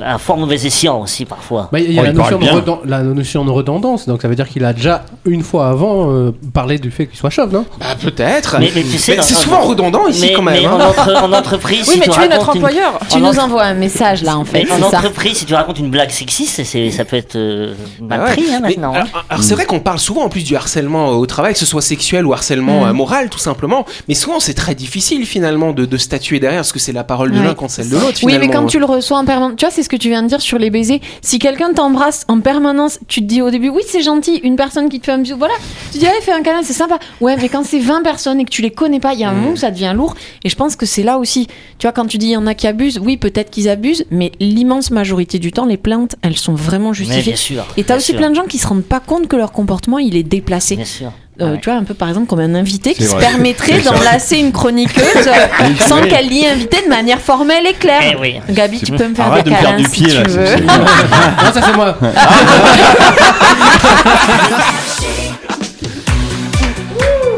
à 0.00 0.18
fort 0.18 0.36
mauvais 0.38 0.54
escient 0.64 1.00
aussi 1.00 1.24
parfois. 1.24 1.68
Bah, 1.72 1.80
Il 1.80 1.92
y 1.92 1.98
a 1.98 2.02
Oh, 2.02 2.04
la, 2.04 2.12
notion 2.12 2.38
de 2.38 2.42
bien. 2.42 2.52
redon- 2.54 2.80
la 2.84 3.02
notion 3.02 3.44
de 3.44 3.50
redondance, 3.50 4.06
donc 4.06 4.22
ça 4.22 4.28
veut 4.28 4.34
dire 4.34 4.48
qu'il 4.48 4.64
a 4.64 4.72
déjà 4.72 5.04
une 5.24 5.42
fois 5.42 5.68
avant 5.68 6.10
euh, 6.12 6.32
parlé 6.52 6.78
du 6.78 6.90
fait 6.90 7.06
qu'il 7.06 7.18
soit 7.18 7.30
chauve, 7.30 7.52
non? 7.52 7.64
Bah, 7.80 7.86
peut-être. 8.00 8.56
Mais- 8.58 8.70
mais 8.74 8.82
tu 8.82 8.98
sais, 8.98 9.18
c'est 9.22 9.34
souvent 9.34 9.62
redondant 9.62 10.06
ici 10.08 10.26
mais, 10.26 10.32
quand 10.34 10.42
même. 10.42 10.54
mais 10.60 10.66
hein. 10.66 10.72
en, 10.74 10.80
entre- 10.90 11.22
en 11.22 11.32
entreprise, 11.38 11.86
si 11.86 12.00
mais 12.06 12.12
tu, 12.12 12.18
tu 12.18 12.24
es 12.24 12.28
notre 12.28 12.50
une- 12.56 12.62
employeur. 12.64 12.98
Tu 13.08 13.16
en 13.16 13.20
nous 13.20 13.26
entre- 13.26 13.44
envoies 13.44 13.62
un 13.64 13.74
message 13.74 14.22
là 14.22 14.36
en 14.38 14.44
fait, 14.44 14.66
en 14.70 14.82
entreprise, 14.82 15.38
si 15.38 15.44
tu 15.46 15.54
racontes 15.54 15.78
une 15.78 15.90
blague 15.90 16.10
sexiste, 16.10 16.62
ça 16.64 17.04
peut 17.04 17.16
être 17.16 17.36
euh, 17.36 17.74
mal 18.00 18.20
Ah 18.22 18.24
ouais. 18.26 18.32
pris 18.32 18.44
hein, 18.52 18.58
Mais, 18.62 18.68
maintenant. 18.70 18.94
hein. 18.94 19.04
alors, 19.28 19.42
c'est 19.42 19.54
vrai 19.54 19.64
qu'on 19.66 19.80
parle 19.80 19.98
souvent 19.98 20.22
en 20.24 20.28
plus 20.28 20.44
du 20.44 20.56
harcèlement 20.56 21.10
au 21.10 21.26
travail, 21.26 21.52
que 21.54 21.58
ce 21.58 21.66
soit 21.66 21.82
sexuel 21.82 22.26
ou 22.26 22.32
harcèlement 22.32 22.82
Mm. 22.84 22.88
euh, 22.88 22.92
moral 22.92 23.28
tout 23.28 23.38
simplement. 23.38 23.84
Mais 24.08 24.14
souvent 24.14 24.40
c'est 24.40 24.54
très 24.54 24.74
difficile 24.74 25.26
finalement 25.26 25.72
de, 25.72 25.84
de 25.84 25.96
statuer 25.96 26.40
derrière 26.40 26.60
parce 26.60 26.72
que 26.72 26.78
c'est 26.78 26.92
la 26.92 27.04
parole 27.04 27.30
de 27.32 27.40
l'un 27.40 27.54
contre 27.54 27.72
celle 27.72 27.88
de 27.88 27.96
l'autre. 27.96 28.18
Oui, 28.22 28.36
mais 28.38 28.48
quand 28.48 28.66
tu 28.66 28.78
le 28.78 28.84
reçois 28.84 29.18
en 29.18 29.24
permanence, 29.24 29.54
tu 29.56 29.64
vois, 29.64 29.72
c'est 29.72 29.82
ce 29.82 29.88
que 29.88 29.96
tu 29.96 30.08
viens 30.08 30.22
de 30.22 30.28
dire 30.28 30.40
sur 30.40 30.58
les 30.58 30.70
baisers. 30.70 31.00
Si 31.20 31.38
quelqu'un 31.38 31.72
t'embrasse 31.72 32.24
en 32.28 32.40
permanence, 32.40 32.98
tu 33.08 33.20
te 33.20 33.26
dis 33.26 33.42
au 33.42 33.50
début, 33.50 33.68
oui, 33.68 33.82
c'est 33.86 34.02
gentil, 34.02 34.36
une 34.42 34.56
personne 34.56 34.88
qui 34.88 35.00
te 35.00 35.06
fait 35.06 35.12
un 35.12 35.18
bisou, 35.18 35.36
voilà. 35.38 35.54
Tu 35.92 35.98
dis, 35.98 36.06
allez, 36.06 36.20
fais 36.22 36.32
un 36.32 36.42
câlin, 36.42 36.60
c'est 36.62 36.72
sympa. 36.72 36.98
Ouais, 37.20 37.36
mais 37.40 37.48
quand 37.48 37.64
c'est 37.64 37.78
20 37.78 38.02
personnes 38.02 38.40
et 38.40 38.44
que 38.44 38.50
tu 38.50 38.62
les 38.62 38.70
connais 38.70 39.00
pas, 39.00 39.12
il 39.14 39.20
y 39.20 39.24
a 39.24 39.28
un 39.28 39.32
moment 39.32 39.50
où 39.50 39.56
ça 39.56 39.70
devient 39.70 39.92
lourd. 39.94 40.14
Et 40.44 40.48
je 40.48 40.56
pense 40.56 40.76
que 40.76 40.86
c'est 40.86 41.02
là 41.02 41.18
aussi. 41.18 41.46
Tu 41.78 41.86
vois, 41.86 41.91
quand 41.92 42.06
tu 42.06 42.18
dis, 42.18 42.26
il 42.26 42.32
y 42.32 42.36
en 42.36 42.46
a 42.46 42.54
qui 42.54 42.66
abusent, 42.66 42.98
oui, 42.98 43.16
peut-être 43.16 43.50
qu'ils 43.50 43.68
abusent, 43.68 44.04
mais 44.10 44.32
l'immense 44.40 44.90
majorité 44.90 45.38
du 45.38 45.52
temps, 45.52 45.66
les 45.66 45.76
plaintes, 45.76 46.16
elles 46.22 46.36
sont 46.36 46.54
vraiment 46.54 46.88
Mais 46.90 46.94
justifiées. 46.94 47.22
bien 47.22 47.36
sûr. 47.36 47.64
Et 47.76 47.84
t'as 47.84 47.96
aussi 47.96 48.06
sûr, 48.12 48.16
plein 48.16 48.30
de 48.30 48.34
gens 48.34 48.44
qui 48.48 48.58
se 48.58 48.66
rendent 48.66 48.82
pas 48.84 49.00
compte 49.00 49.28
que 49.28 49.36
leur 49.36 49.52
comportement, 49.52 49.98
il 49.98 50.16
est 50.16 50.22
déplacé. 50.22 50.76
Bien 50.76 50.84
sûr. 50.84 51.06
Euh, 51.40 51.52
Ouais. 51.54 51.58
Tu 51.60 51.70
vois, 51.70 51.78
un 51.78 51.82
peu 51.82 51.94
par 51.94 52.08
exemple 52.10 52.26
comme 52.26 52.40
un 52.40 52.54
invité 52.54 52.92
qui 52.92 53.04
se 53.04 53.08
vrai. 53.12 53.20
permettrait 53.20 53.80
d'enlacer 53.80 54.36
une 54.36 54.52
chroniqueuse 54.52 55.26
euh, 55.26 55.32
sans 55.88 56.02
qu'elle 56.02 56.28
l'y 56.28 56.44
invite 56.46 56.84
de 56.84 56.88
manière 56.90 57.18
formelle 57.18 57.66
et 57.66 57.72
claire. 57.72 58.02
Eh 58.12 58.16
oui. 58.20 58.34
Gabi, 58.50 58.80
tu 58.80 58.92
peux 58.92 59.08
me 59.08 59.14
faire 59.14 59.26
Arrête 59.28 59.44
des 59.46 59.50
de 59.50 59.56
me 59.56 59.60
faire 59.60 59.70
câlins 59.76 59.84
si 59.88 60.02
pied, 60.04 60.12
là, 60.12 60.22
tu 60.24 60.30
veux. 60.30 60.44
Non, 60.66 61.52
ça 61.54 61.60
c'est 61.64 61.74
moi. 61.74 61.96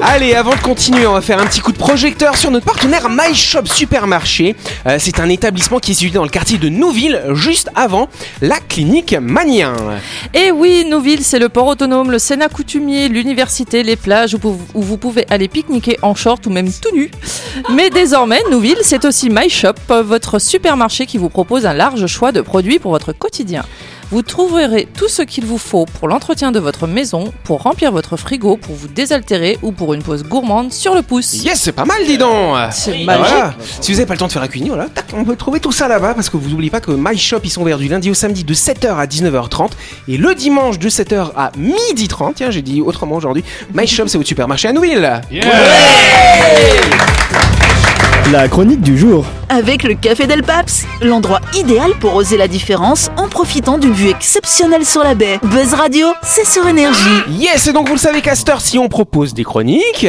Allez, 0.06 0.34
avant 0.34 0.54
de 0.54 0.61
continuer, 0.61 1.06
on 1.06 1.14
va 1.14 1.23
faire 1.23 1.40
un 1.40 1.46
petit 1.46 1.61
coup 1.61 1.73
de 1.73 1.78
projecteur 1.78 2.37
sur 2.37 2.50
notre 2.50 2.66
partenaire 2.66 3.08
My 3.08 3.34
Shop 3.34 3.64
Supermarché. 3.64 4.54
Euh, 4.87 4.96
c'est 4.99 5.18
un 5.18 5.30
établissement 5.30 5.78
qui 5.78 5.92
est 5.92 5.94
situé 5.94 6.11
dans 6.11 6.25
le 6.25 6.28
quartier 6.28 6.58
de 6.58 6.68
Nouville, 6.68 7.23
juste 7.32 7.70
avant 7.75 8.11
la 8.42 8.61
clinique 8.61 9.16
Manien. 9.18 9.73
Et 10.34 10.50
oui, 10.50 10.84
Nouville, 10.87 11.25
c'est 11.25 11.38
le 11.38 11.49
port 11.49 11.68
autonome, 11.68 12.11
le 12.11 12.18
Sénat 12.18 12.50
coutumier, 12.50 13.08
l'université, 13.08 13.82
les 13.82 13.96
plages 13.96 14.34
où 14.34 14.58
vous 14.75 14.99
pouvez 14.99 15.25
aller 15.30 15.49
pique-niquer 15.49 15.99
en 16.02 16.14
short 16.14 16.46
ou 16.46 16.50
même 16.50 16.70
tout 16.70 16.94
nu. 16.94 17.11
Mais 17.73 17.88
désormais, 17.88 18.42
Nouville, 18.50 18.76
c'est 18.82 19.06
aussi 19.06 19.30
My 19.30 19.49
Shop, 19.49 19.73
votre 19.88 20.38
supermarché 20.38 21.06
qui 21.06 21.16
vous 21.16 21.30
propose 21.30 21.64
un 21.64 21.73
large 21.73 22.06
choix 22.08 22.30
de 22.30 22.42
produits 22.42 22.78
pour 22.78 22.90
votre 22.90 23.12
quotidien. 23.12 23.64
Vous 24.14 24.23
trouverez 24.23 24.87
tout 24.97 25.09
ce 25.09 25.23
qu'il 25.23 25.44
vous 25.44 25.59
faut 25.59 25.87
pour 25.87 26.06
l'entretien 26.06 26.52
de 26.52 26.61
votre 26.61 26.87
maison, 26.87 27.33
pour 27.42 27.62
remplir 27.62 27.90
votre 27.90 28.16
frigo, 28.16 28.56
pour 28.56 28.76
vous 28.76 28.87
désaltérer 28.87 29.59
ou 29.61 29.73
pour 29.73 29.92
une 29.92 30.04
pause 30.04 30.23
gourmande 30.23 30.73
sur 30.73 30.94
le 30.94 31.02
pouce. 31.02 31.42
Yes, 31.42 31.61
c'est 31.61 31.73
pas 31.73 31.85
mal, 31.85 31.97
dis 32.06 32.16
donc 32.16 32.54
C'est 32.71 33.04
Bah 33.04 33.18
magique. 33.18 33.35
voilà. 33.35 33.54
Si 33.80 33.90
vous 33.90 33.97
n'avez 33.99 34.06
pas 34.06 34.14
le 34.14 34.21
temps 34.21 34.28
de 34.28 34.33
faire 34.33 34.40
la 34.40 34.47
cuisine, 34.47 34.68
voilà, 34.68 34.85
tac, 34.87 35.06
on 35.16 35.25
peut 35.25 35.35
trouver 35.35 35.59
tout 35.59 35.73
ça 35.73 35.88
là-bas 35.88 36.14
parce 36.14 36.30
que 36.30 36.37
vous 36.37 36.49
n'oubliez 36.49 36.71
pas 36.71 36.78
que 36.78 36.92
My 36.92 37.18
Shop 37.18 37.40
ils 37.42 37.50
sont 37.50 37.62
ouverts 37.62 37.78
du 37.78 37.88
lundi 37.88 38.09
au 38.09 38.14
samedi 38.14 38.44
de 38.44 38.54
7h 38.54 38.94
à 38.97 39.06
19h30 39.06 39.71
et 40.06 40.16
le 40.16 40.33
dimanche 40.37 40.78
de 40.78 40.88
7h 40.88 41.30
à 41.37 41.50
12h30. 41.59 42.35
Tiens, 42.37 42.52
j'ai 42.52 42.62
dit 42.62 42.83
autrement 42.83 43.16
aujourd'hui. 43.16 43.42
My 43.75 43.88
Shop 43.88 44.04
c'est 44.06 44.16
votre 44.18 44.28
supermarché 44.28 44.68
à 44.68 44.73
Nouville. 44.73 45.23
La 48.30 48.47
chronique 48.47 48.80
du 48.80 48.97
jour. 48.97 49.26
Avec 49.48 49.82
le 49.82 49.94
Café 49.94 50.26
Del 50.26 50.42
Paps, 50.42 50.84
l'endroit 51.02 51.40
idéal 51.54 51.92
pour 52.00 52.14
oser 52.14 52.36
la 52.36 52.48
différence 52.48 53.10
en 53.16 53.28
profitant 53.28 53.78
d'une 53.78 53.92
vue 53.92 54.08
exceptionnelle 54.08 54.84
sur 54.84 55.04
la 55.04 55.14
baie. 55.14 55.38
Buzz 55.42 55.74
Radio, 55.74 56.08
c'est 56.22 56.46
sur 56.46 56.66
énergie. 56.66 56.98
Yes, 57.30 57.66
et 57.66 57.72
donc 57.72 57.88
vous 57.88 57.94
le 57.94 58.00
savez, 58.00 58.20
Castor, 58.20 58.60
si 58.60 58.78
on 58.78 58.88
propose 58.88 59.34
des 59.34 59.44
chroniques. 59.44 60.06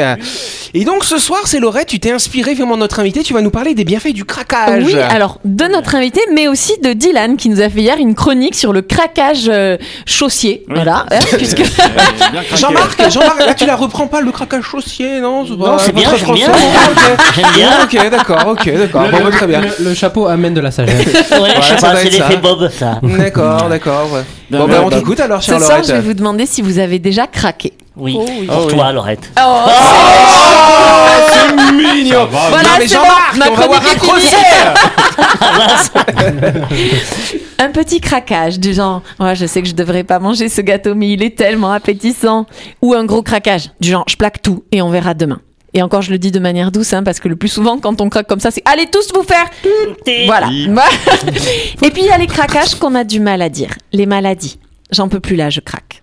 Et 0.73 0.85
donc 0.85 1.03
ce 1.03 1.17
soir, 1.17 1.41
c'est 1.45 1.59
Laurette, 1.59 1.87
tu 1.87 1.99
t'es 1.99 2.11
inspiré 2.11 2.53
vraiment 2.53 2.75
de 2.75 2.79
notre 2.81 2.99
invité, 2.99 3.23
tu 3.23 3.33
vas 3.33 3.41
nous 3.41 3.49
parler 3.51 3.73
des 3.75 3.83
bienfaits 3.83 4.13
du 4.13 4.25
craquage. 4.25 4.83
Oui, 4.85 4.95
alors 4.95 5.39
de 5.43 5.65
notre 5.65 5.95
invité, 5.95 6.21
mais 6.33 6.47
aussi 6.47 6.77
de 6.81 6.93
Dylan 6.93 7.37
qui 7.37 7.49
nous 7.49 7.61
a 7.61 7.69
fait 7.69 7.81
hier 7.81 7.97
une 7.97 8.15
chronique 8.15 8.55
sur 8.55 8.73
le 8.73 8.81
craquage 8.81 9.49
euh, 9.49 9.77
chaussier. 10.05 10.63
Voilà, 10.69 11.05
hein, 11.11 11.19
puisque 11.37 11.63
Jean-Marc, 12.55 13.11
Jean-Marc, 13.11 13.39
là 13.39 13.53
tu 13.53 13.65
la 13.65 13.75
reprends 13.75 14.07
pas 14.07 14.21
le 14.21 14.31
craquage 14.31 14.63
chaussier, 14.63 15.19
non 15.19 15.43
Non, 15.43 15.77
c'est 15.77 15.93
bien, 15.93 16.09
j'aime 16.17 16.33
bien. 16.33 16.49
français 16.49 16.71
Ok. 16.91 17.19
J'aime 17.35 17.45
bien. 17.55 17.69
Ok, 17.83 18.09
d'accord, 18.09 18.47
ok, 18.47 18.69
d'accord. 18.73 19.03
Bah, 19.29 19.35
très 19.37 19.47
bien. 19.47 19.61
Le, 19.61 19.85
le 19.89 19.93
chapeau 19.93 20.27
amène 20.27 20.53
de 20.53 20.61
la 20.61 20.71
sagesse. 20.71 20.95
Ouais, 21.05 21.49
je 21.61 21.79
doit 21.79 21.95
c'est 21.97 22.03
l'effet 22.05 22.33
ça. 22.33 22.35
Bob, 22.37 22.69
ça. 22.69 22.99
D'accord, 23.03 23.67
d'accord. 23.69 24.11
ouais. 24.13 24.21
Bon, 24.51 24.67
bah, 24.67 24.81
on 24.85 24.89
t'écoute 24.89 25.19
alors, 25.19 25.41
ce 25.43 25.51
chère 25.51 25.61
soir, 25.61 25.83
je 25.83 25.93
vais 25.93 25.99
vous 26.01 26.13
demander 26.13 26.45
si 26.45 26.61
vous 26.61 26.79
avez 26.79 26.99
déjà 26.99 27.27
craqué. 27.27 27.73
Oui, 27.97 28.15
Oh 28.19 28.25
oui. 28.39 28.45
pour 28.47 28.57
Oh 28.57 28.63
oui. 28.67 28.73
toi, 28.73 28.91
Laurette. 28.91 29.31
Oh, 29.39 29.69
c'est 31.29 31.53
mignon. 31.73 32.27
Voilà, 32.29 32.63
non, 32.63 32.69
mais 32.79 32.87
c'est 32.87 32.93
Jean-Marc, 32.95 33.33
bon, 33.33 33.39
ma 33.39 33.49
on 33.51 33.55
va 33.55 33.63
avoir 33.63 33.81
un. 33.81 33.85
Un 37.57 37.69
petit 37.69 38.01
craquage 38.01 38.59
du 38.59 38.73
genre, 38.73 39.01
ouais, 39.19 39.33
je 39.35 39.45
sais 39.45 39.61
que 39.61 39.67
je 39.69 39.75
devrais 39.75 40.03
pas 40.03 40.19
manger 40.19 40.49
ce 40.49 40.59
gâteau, 40.61 40.93
mais 40.93 41.09
il 41.11 41.23
est 41.23 41.37
tellement 41.37 41.71
appétissant. 41.71 42.45
Ou 42.81 42.93
un 42.93 43.05
gros 43.05 43.21
craquage 43.23 43.69
du 43.79 43.89
genre, 43.89 44.03
je 44.09 44.17
plaque 44.17 44.41
tout 44.41 44.63
et 44.73 44.81
on 44.81 44.89
verra 44.89 45.13
demain. 45.13 45.39
Et 45.75 45.81
encore, 45.81 46.01
je 46.01 46.09
le 46.09 46.17
dis 46.17 46.31
de 46.31 46.39
manière 46.39 46.71
douce, 46.71 46.93
hein, 46.93 47.03
parce 47.03 47.19
que 47.19 47.27
le 47.27 47.35
plus 47.35 47.49
souvent, 47.49 47.77
quand 47.79 47.99
on 47.99 48.07
craque 48.09 48.27
comme 48.27 48.39
ça, 48.39 48.49
c'est 48.49 48.61
allez 48.65 48.87
tous 48.87 49.11
vous 49.13 49.23
faire. 49.23 49.45
Voilà. 50.25 50.49
et 51.83 51.91
puis 51.91 52.01
il 52.03 52.07
y 52.07 52.11
a 52.11 52.17
les 52.17 52.27
craquages 52.27 52.75
qu'on 52.75 52.95
a 52.95 53.03
du 53.03 53.19
mal 53.19 53.41
à 53.41 53.49
dire, 53.49 53.71
les 53.91 54.05
maladies. 54.05 54.57
J'en 54.91 55.09
peux 55.09 55.19
plus 55.19 55.35
là, 55.35 55.49
je 55.49 55.59
craque. 55.59 56.01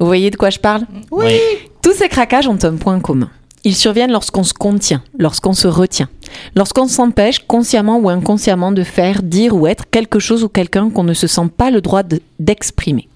Vous 0.00 0.06
voyez 0.06 0.30
de 0.30 0.36
quoi 0.36 0.48
je 0.48 0.58
parle? 0.58 0.86
Oui. 1.10 1.38
Tous 1.82 1.92
ces 1.92 2.08
craquages 2.08 2.48
ont 2.48 2.58
un 2.62 2.76
point 2.76 2.98
commun. 3.00 3.30
Ils 3.64 3.76
surviennent 3.76 4.12
lorsqu'on 4.12 4.44
se 4.44 4.54
contient, 4.54 5.02
lorsqu'on 5.18 5.52
se 5.52 5.68
retient, 5.68 6.08
lorsqu'on 6.56 6.88
s'empêche 6.88 7.40
consciemment 7.46 7.98
ou 7.98 8.08
inconsciemment 8.08 8.72
de 8.72 8.82
faire, 8.82 9.22
dire 9.22 9.54
ou 9.54 9.66
être 9.66 9.84
quelque 9.90 10.18
chose 10.18 10.42
ou 10.42 10.48
quelqu'un 10.48 10.88
qu'on 10.88 11.04
ne 11.04 11.14
se 11.14 11.26
sent 11.26 11.48
pas 11.56 11.70
le 11.70 11.80
droit 11.82 12.02
de- 12.02 12.22
d'exprimer. 12.40 13.08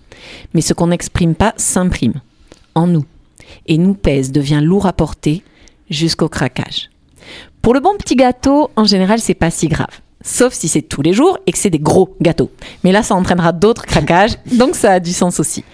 Mais 0.53 0.61
ce 0.61 0.75
qu'on 0.75 0.89
n'exprime 0.89 1.35
pas 1.35 1.55
s'imprime 1.57 2.21
en 2.75 2.87
nous 2.87 3.05
et 3.67 3.79
nous 3.79 3.95
pèse, 3.95 4.31
devient 4.31 4.61
lourd 4.63 4.87
à 4.87 4.93
porter 4.93 5.43
jusqu'au 5.91 6.29
craquage. 6.29 6.91
Pour 7.63 7.75
le 7.75 7.81
bon 7.81 7.97
petit 7.97 8.17
gâteau, 8.17 8.71
en 8.77 8.85
général, 8.85 9.19
c'est 9.19 9.35
pas 9.35 9.51
si 9.51 9.69
grave. 9.69 10.01
Sauf 10.23 10.55
si 10.55 10.69
c'est 10.69 10.83
tous 10.83 11.03
les 11.03 11.13
jours 11.13 11.39
et 11.47 11.53
que 11.53 11.59
c'est 11.59 11.71
des 11.71 11.79
gros 11.79 12.17
gâteaux. 12.21 12.51
Mais 12.85 12.93
là, 12.93 13.03
ça 13.03 13.15
entraînera 13.15 13.53
d'autres 13.53 13.87
craquages, 13.87 14.37
donc 14.53 14.75
ça 14.75 14.93
a 14.93 15.01
du 15.01 15.13
sens 15.13 15.41
aussi. 15.41 15.65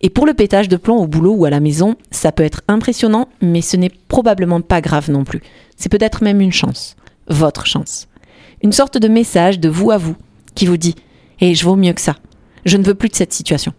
Et 0.00 0.10
pour 0.10 0.26
le 0.26 0.34
pétage 0.34 0.68
de 0.68 0.76
plomb 0.76 0.96
au 0.96 1.06
boulot 1.06 1.32
ou 1.32 1.44
à 1.44 1.50
la 1.50 1.60
maison, 1.60 1.96
ça 2.10 2.32
peut 2.32 2.44
être 2.44 2.62
impressionnant, 2.68 3.28
mais 3.42 3.60
ce 3.60 3.76
n'est 3.76 3.90
probablement 4.08 4.60
pas 4.60 4.80
grave 4.80 5.10
non 5.10 5.24
plus. 5.24 5.42
C'est 5.76 5.90
peut-être 5.90 6.22
même 6.22 6.40
une 6.40 6.52
chance. 6.52 6.96
Votre 7.28 7.66
chance. 7.66 8.08
Une 8.62 8.72
sorte 8.72 8.98
de 8.98 9.08
message 9.08 9.60
de 9.60 9.68
vous 9.68 9.90
à 9.90 9.98
vous 9.98 10.16
qui 10.54 10.66
vous 10.66 10.76
dit 10.76 10.94
Hé, 11.40 11.54
je 11.54 11.64
vaux 11.64 11.76
mieux 11.76 11.92
que 11.92 12.00
ça. 12.00 12.16
Je 12.64 12.76
ne 12.76 12.84
veux 12.84 12.94
plus 12.94 13.08
de 13.08 13.14
cette 13.14 13.32
situation. 13.32 13.72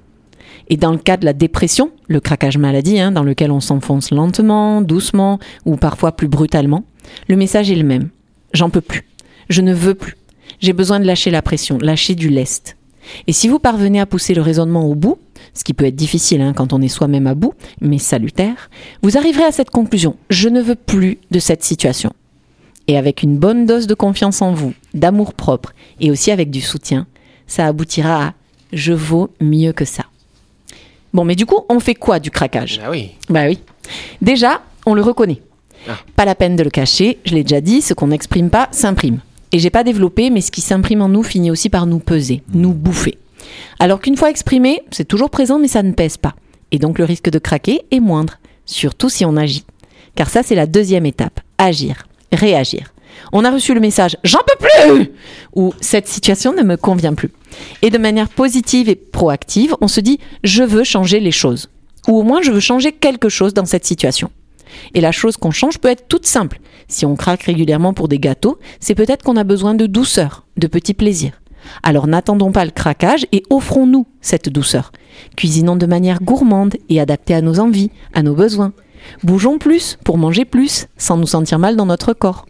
Et 0.69 0.77
dans 0.77 0.91
le 0.91 0.97
cas 0.97 1.17
de 1.17 1.25
la 1.25 1.33
dépression, 1.33 1.91
le 2.07 2.19
craquage 2.19 2.57
maladie, 2.57 2.99
hein, 2.99 3.11
dans 3.11 3.23
lequel 3.23 3.51
on 3.51 3.59
s'enfonce 3.59 4.11
lentement, 4.11 4.81
doucement 4.81 5.39
ou 5.65 5.75
parfois 5.75 6.11
plus 6.11 6.27
brutalement, 6.27 6.83
le 7.27 7.35
message 7.35 7.71
est 7.71 7.75
le 7.75 7.83
même. 7.83 8.09
J'en 8.53 8.69
peux 8.69 8.81
plus. 8.81 9.05
Je 9.49 9.61
ne 9.61 9.73
veux 9.73 9.95
plus. 9.95 10.15
J'ai 10.59 10.73
besoin 10.73 10.99
de 10.99 11.05
lâcher 11.05 11.31
la 11.31 11.41
pression, 11.41 11.77
lâcher 11.79 12.15
du 12.15 12.29
lest. 12.29 12.75
Et 13.27 13.33
si 13.33 13.47
vous 13.47 13.59
parvenez 13.59 13.99
à 13.99 14.05
pousser 14.05 14.33
le 14.33 14.41
raisonnement 14.41 14.85
au 14.85 14.95
bout, 14.95 15.17
ce 15.53 15.63
qui 15.63 15.73
peut 15.73 15.85
être 15.85 15.95
difficile 15.95 16.41
hein, 16.41 16.53
quand 16.53 16.73
on 16.73 16.81
est 16.81 16.89
soi-même 16.89 17.27
à 17.27 17.35
bout, 17.35 17.53
mais 17.81 17.97
salutaire, 17.97 18.69
vous 19.01 19.17
arriverez 19.17 19.45
à 19.45 19.51
cette 19.51 19.71
conclusion. 19.71 20.15
Je 20.29 20.49
ne 20.49 20.61
veux 20.61 20.75
plus 20.75 21.17
de 21.31 21.39
cette 21.39 21.63
situation. 21.63 22.13
Et 22.87 22.97
avec 22.97 23.23
une 23.23 23.37
bonne 23.37 23.65
dose 23.65 23.87
de 23.87 23.93
confiance 23.93 24.41
en 24.41 24.53
vous, 24.53 24.73
d'amour 24.93 25.33
propre 25.33 25.73
et 25.99 26.11
aussi 26.11 26.31
avec 26.31 26.49
du 26.49 26.61
soutien, 26.61 27.07
ça 27.47 27.65
aboutira 27.65 28.27
à 28.27 28.33
je 28.73 28.93
vaux 28.93 29.29
mieux 29.39 29.73
que 29.73 29.85
ça. 29.85 30.05
Bon, 31.13 31.25
mais 31.25 31.35
du 31.35 31.45
coup, 31.45 31.61
on 31.69 31.79
fait 31.79 31.95
quoi 31.95 32.19
du 32.19 32.31
craquage 32.31 32.79
Ah 32.83 32.89
oui. 32.91 33.11
Bah 33.29 33.45
oui. 33.47 33.59
Déjà, 34.21 34.61
on 34.85 34.93
le 34.93 35.01
reconnaît. 35.01 35.41
Ah. 35.87 35.97
Pas 36.15 36.25
la 36.25 36.35
peine 36.35 36.55
de 36.55 36.63
le 36.63 36.69
cacher, 36.69 37.17
je 37.25 37.33
l'ai 37.33 37.43
déjà 37.43 37.61
dit, 37.61 37.81
ce 37.81 37.93
qu'on 37.93 38.07
n'exprime 38.07 38.49
pas 38.49 38.67
s'imprime. 38.71 39.19
Et 39.51 39.59
j'ai 39.59 39.69
pas 39.69 39.83
développé, 39.83 40.29
mais 40.29 40.41
ce 40.41 40.51
qui 40.51 40.61
s'imprime 40.61 41.01
en 41.01 41.09
nous 41.09 41.23
finit 41.23 41.51
aussi 41.51 41.69
par 41.69 41.85
nous 41.85 41.99
peser, 41.99 42.43
nous 42.53 42.73
bouffer. 42.73 43.17
Alors 43.79 43.99
qu'une 43.99 44.17
fois 44.17 44.29
exprimé, 44.29 44.81
c'est 44.91 45.07
toujours 45.07 45.29
présent, 45.29 45.57
mais 45.57 45.67
ça 45.67 45.81
ne 45.81 45.93
pèse 45.93 46.17
pas. 46.17 46.35
Et 46.71 46.77
donc 46.77 46.99
le 46.99 47.05
risque 47.05 47.29
de 47.29 47.39
craquer 47.39 47.81
est 47.89 47.99
moindre, 47.99 48.37
surtout 48.65 49.09
si 49.09 49.25
on 49.25 49.35
agit. 49.37 49.65
Car 50.15 50.29
ça, 50.29 50.43
c'est 50.43 50.55
la 50.55 50.67
deuxième 50.67 51.05
étape. 51.05 51.39
Agir, 51.57 52.07
réagir. 52.31 52.93
On 53.31 53.45
a 53.45 53.51
reçu 53.51 53.73
le 53.73 53.79
message 53.79 54.17
J'en 54.23 54.39
peux 54.39 54.67
plus 54.67 55.11
ou 55.55 55.73
Cette 55.81 56.07
situation 56.07 56.53
ne 56.53 56.63
me 56.63 56.77
convient 56.77 57.13
plus. 57.13 57.31
Et 57.81 57.89
de 57.89 57.97
manière 57.97 58.29
positive 58.29 58.89
et 58.89 58.95
proactive, 58.95 59.75
on 59.81 59.87
se 59.87 59.99
dit 59.99 60.19
Je 60.43 60.63
veux 60.63 60.83
changer 60.83 61.19
les 61.19 61.31
choses. 61.31 61.69
Ou 62.07 62.19
au 62.19 62.23
moins, 62.23 62.41
je 62.41 62.51
veux 62.51 62.59
changer 62.59 62.91
quelque 62.91 63.29
chose 63.29 63.53
dans 63.53 63.65
cette 63.65 63.85
situation. 63.85 64.31
Et 64.93 65.01
la 65.01 65.11
chose 65.11 65.37
qu'on 65.37 65.51
change 65.51 65.79
peut 65.79 65.89
être 65.89 66.07
toute 66.07 66.25
simple. 66.25 66.59
Si 66.87 67.05
on 67.05 67.15
craque 67.15 67.43
régulièrement 67.43 67.93
pour 67.93 68.07
des 68.07 68.19
gâteaux, 68.19 68.57
c'est 68.79 68.95
peut-être 68.95 69.23
qu'on 69.23 69.37
a 69.37 69.43
besoin 69.43 69.75
de 69.75 69.85
douceur, 69.85 70.45
de 70.57 70.67
petits 70.67 70.93
plaisirs. 70.93 71.41
Alors 71.83 72.07
n'attendons 72.07 72.51
pas 72.51 72.65
le 72.65 72.71
craquage 72.71 73.25
et 73.31 73.43
offrons-nous 73.49 74.07
cette 74.21 74.49
douceur. 74.49 74.91
Cuisinons 75.35 75.75
de 75.75 75.85
manière 75.85 76.21
gourmande 76.21 76.75
et 76.87 76.99
adaptée 76.99 77.33
à 77.33 77.41
nos 77.41 77.59
envies, 77.59 77.91
à 78.13 78.23
nos 78.23 78.33
besoins. 78.33 78.73
Bougeons 79.23 79.59
plus 79.59 79.97
pour 80.03 80.17
manger 80.17 80.45
plus, 80.45 80.87
sans 80.97 81.17
nous 81.17 81.27
sentir 81.27 81.59
mal 81.59 81.75
dans 81.75 81.85
notre 81.85 82.13
corps. 82.13 82.45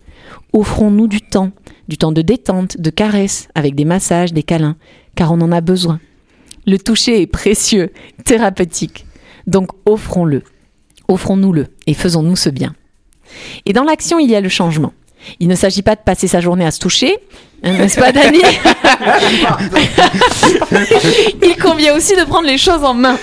Offrons-nous 0.54 1.08
du 1.08 1.22
temps, 1.22 1.52
du 1.88 1.98
temps 1.98 2.12
de 2.12 2.22
détente, 2.22 2.80
de 2.80 2.90
caresse, 2.90 3.48
avec 3.56 3.76
des 3.76 3.86
massages, 3.86 4.34
des 4.34 4.44
câlins, 4.44 4.76
car 5.16 5.32
on 5.32 5.42
en 5.42 5.52
a 5.52 5.62
besoin. 5.62 6.00
Le 6.66 6.78
toucher 6.78 7.22
est 7.22 7.28
précieux, 7.28 7.92
thérapeutique. 8.26 9.06
Donc 9.48 9.70
offrons-le. 9.86 10.44
Offrons-nous-le 11.08 11.68
et 11.88 11.94
faisons-nous 11.94 12.36
ce 12.36 12.50
bien. 12.50 12.76
Et 13.66 13.74
dans 13.74 13.84
l'action, 13.84 14.20
il 14.20 14.30
y 14.30 14.36
a 14.36 14.42
le 14.42 14.50
changement. 14.50 14.94
Il 15.40 15.48
ne 15.48 15.56
s'agit 15.56 15.82
pas 15.82 15.96
de 15.96 16.02
passer 16.02 16.28
sa 16.28 16.40
journée 16.40 16.66
à 16.66 16.72
se 16.72 16.80
toucher, 16.80 17.18
hein, 17.64 17.78
n'est-ce 17.78 18.00
pas, 18.00 18.12
Dani? 18.12 18.40
aussi 22.00 22.16
de 22.16 22.24
prendre 22.24 22.48
les 22.48 22.58
choses 22.58 22.84
en 22.84 22.94
main. 22.94 23.18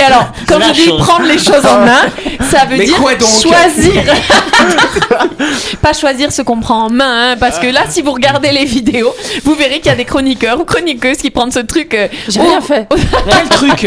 Et 0.00 0.02
alors, 0.02 0.32
quand 0.48 0.58
je 0.60 0.72
dis 0.72 0.84
chose. 0.86 1.00
prendre 1.00 1.26
les 1.26 1.38
choses 1.38 1.64
en 1.66 1.80
main, 1.84 2.00
ça 2.50 2.64
veut 2.64 2.78
Mais 2.78 2.86
dire 2.86 2.96
choisir. 2.96 4.02
pas 5.82 5.92
choisir 5.92 6.32
ce 6.32 6.42
qu'on 6.42 6.60
prend 6.60 6.86
en 6.86 6.90
main, 6.90 7.32
hein, 7.32 7.36
parce 7.38 7.58
que 7.58 7.66
là, 7.66 7.84
si 7.88 8.00
vous 8.02 8.12
regardez 8.12 8.50
les 8.52 8.64
vidéos, 8.64 9.14
vous 9.44 9.54
verrez 9.54 9.76
qu'il 9.76 9.86
y 9.86 9.90
a 9.90 9.96
des 9.96 10.04
chroniqueurs 10.04 10.58
ou 10.60 10.64
chroniqueuses 10.64 11.18
qui 11.18 11.30
prennent 11.30 11.50
ce 11.52 11.60
truc. 11.60 11.94
euh, 11.94 12.08
J'ai 12.28 12.40
oh, 12.40 12.44
rien 12.48 12.60
fait. 12.60 12.88
Quel 13.30 13.48
truc? 13.48 13.86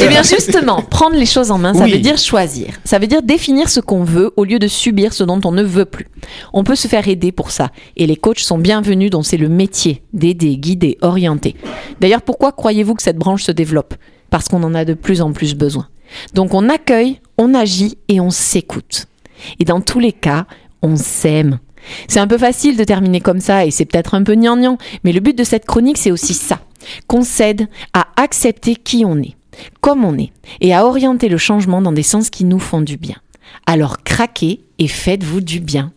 Eh 0.00 0.06
bien 0.08 0.22
justement, 0.22 0.82
prendre 0.82 1.16
les 1.16 1.26
choses 1.26 1.50
en 1.50 1.58
main, 1.58 1.72
ça 1.74 1.84
Oui. 1.84 1.92
veut 1.92 1.98
dire 1.98 2.18
choisir. 2.18 2.68
Ça 2.84 2.98
veut 2.98 3.06
dire 3.06 3.22
définir 3.22 3.68
ce 3.68 3.80
qu'on 3.80 4.02
veut 4.04 4.32
au 4.36 4.44
lieu 4.44 4.58
de 4.58 4.68
subir 4.68 5.12
ce 5.12 5.22
dont 5.24 5.40
on 5.44 5.52
ne 5.52 5.62
veut 5.62 5.84
plus. 5.84 6.08
On 6.52 6.64
peut 6.64 6.74
se 6.76 6.88
faire 6.88 7.06
aider 7.08 7.32
pour 7.32 7.50
ça. 7.50 7.70
Et 7.96 8.06
les 8.06 8.16
coachs 8.16 8.40
sont 8.40 8.58
bienvenus 8.58 9.10
dont 9.10 9.22
c'est 9.22 9.36
le 9.36 9.48
métier 9.48 10.02
d'aider, 10.12 10.56
guider, 10.56 10.98
orienter. 11.02 11.54
D'ailleurs, 12.00 12.22
pourquoi 12.24 12.52
croyez-vous 12.52 12.94
que 12.94 13.02
cette 13.02 13.18
branche 13.18 13.44
se 13.44 13.52
développe? 13.52 13.94
Parce 14.30 14.48
qu'on 14.48 14.62
en 14.62 14.74
a 14.74 14.84
de 14.84 14.94
plus 14.94 15.20
en 15.20 15.32
plus 15.32 15.54
besoin. 15.54 15.88
Donc 16.34 16.54
on 16.54 16.68
accueille, 16.68 17.20
on 17.38 17.54
agit 17.54 17.98
et 18.08 18.20
on 18.20 18.30
s'écoute. 18.30 19.06
Et 19.60 19.64
dans 19.64 19.80
tous 19.80 20.00
les 20.00 20.12
cas, 20.12 20.46
on 20.82 20.96
s'aime. 20.96 21.58
C'est 22.08 22.20
un 22.20 22.26
peu 22.26 22.38
facile 22.38 22.76
de 22.76 22.84
terminer 22.84 23.20
comme 23.20 23.40
ça 23.40 23.66
et 23.66 23.70
c'est 23.70 23.84
peut-être 23.84 24.14
un 24.14 24.22
peu 24.22 24.34
gnangnan, 24.34 24.78
mais 25.02 25.12
le 25.12 25.20
but 25.20 25.36
de 25.36 25.44
cette 25.44 25.66
chronique, 25.66 25.98
c'est 25.98 26.10
aussi 26.10 26.34
ça. 26.34 26.60
Qu'on 27.06 27.22
s'aide 27.22 27.68
à 27.92 28.06
accepter 28.16 28.76
qui 28.76 29.04
on 29.04 29.18
est, 29.18 29.36
comme 29.80 30.04
on 30.04 30.16
est, 30.18 30.32
et 30.60 30.74
à 30.74 30.86
orienter 30.86 31.28
le 31.28 31.38
changement 31.38 31.82
dans 31.82 31.92
des 31.92 32.02
sens 32.02 32.30
qui 32.30 32.44
nous 32.44 32.58
font 32.58 32.80
du 32.80 32.96
bien. 32.96 33.16
Alors 33.66 34.02
craquez 34.02 34.60
et 34.78 34.88
faites-vous 34.88 35.40
du 35.40 35.60
bien. 35.60 35.92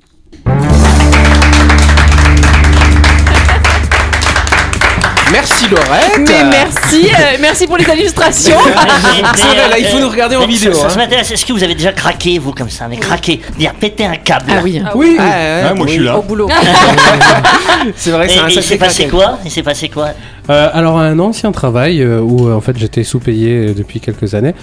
Merci 5.32 5.68
Laurette. 5.68 6.20
Mais 6.20 6.44
merci, 6.44 7.08
euh, 7.08 7.38
merci 7.40 7.68
pour 7.68 7.78
les 7.78 7.84
illustrations. 7.84 8.58
C'est 9.36 9.48
vrai, 9.48 9.70
là, 9.70 9.78
il 9.78 9.86
faut 9.86 10.00
nous 10.00 10.10
regarder 10.10 10.36
en 10.36 10.48
vidéo, 10.48 10.74
Ça, 10.74 10.80
ça, 10.80 10.86
hein. 10.86 10.90
ça 10.90 10.98
m'intéresse. 10.98 11.32
Est-ce 11.32 11.46
que 11.46 11.54
vous 11.54 11.64
avez 11.64 11.76
déjà 11.76 11.92
craqué, 11.92 12.40
vous, 12.40 12.54
comme 12.54 12.70
ça 12.70 12.88
Mais 12.88 12.98
craqué, 12.98 13.42
dire 13.58 13.74
péter 13.74 14.06
un 14.06 14.16
câble. 14.16 14.46
Ah 14.50 14.62
oui. 14.64 14.82
Oui. 14.96 15.18
Ah, 15.20 15.24
ouais, 15.24 15.64
Ouais, 15.70 15.74
moi 15.76 15.88
je 15.88 15.92
suis 15.94 16.04
là. 16.04 16.18
Au 16.18 16.22
boulot. 16.22 16.50
c'est 17.96 18.12
vrai, 18.12 18.28
c'est 18.30 18.40
un 18.40 18.48
et 18.48 18.52
il 18.52 18.56
sacré 18.56 18.62
s'est 18.62 18.78
passé 18.78 19.08
quoi? 19.08 19.40
Il 19.44 19.52
s'est 19.52 19.64
passé 19.64 19.90
quoi? 19.90 20.10
Euh, 20.50 20.70
alors 20.74 20.98
un 20.98 21.20
ancien 21.20 21.52
travail 21.52 22.02
euh, 22.02 22.22
où 22.22 22.48
euh, 22.48 22.54
en 22.56 22.62
fait 22.62 22.78
j'étais 22.78 23.04
sous-payé 23.04 23.50
euh, 23.70 23.74
depuis 23.74 24.00
quelques 24.00 24.34
années 24.34 24.54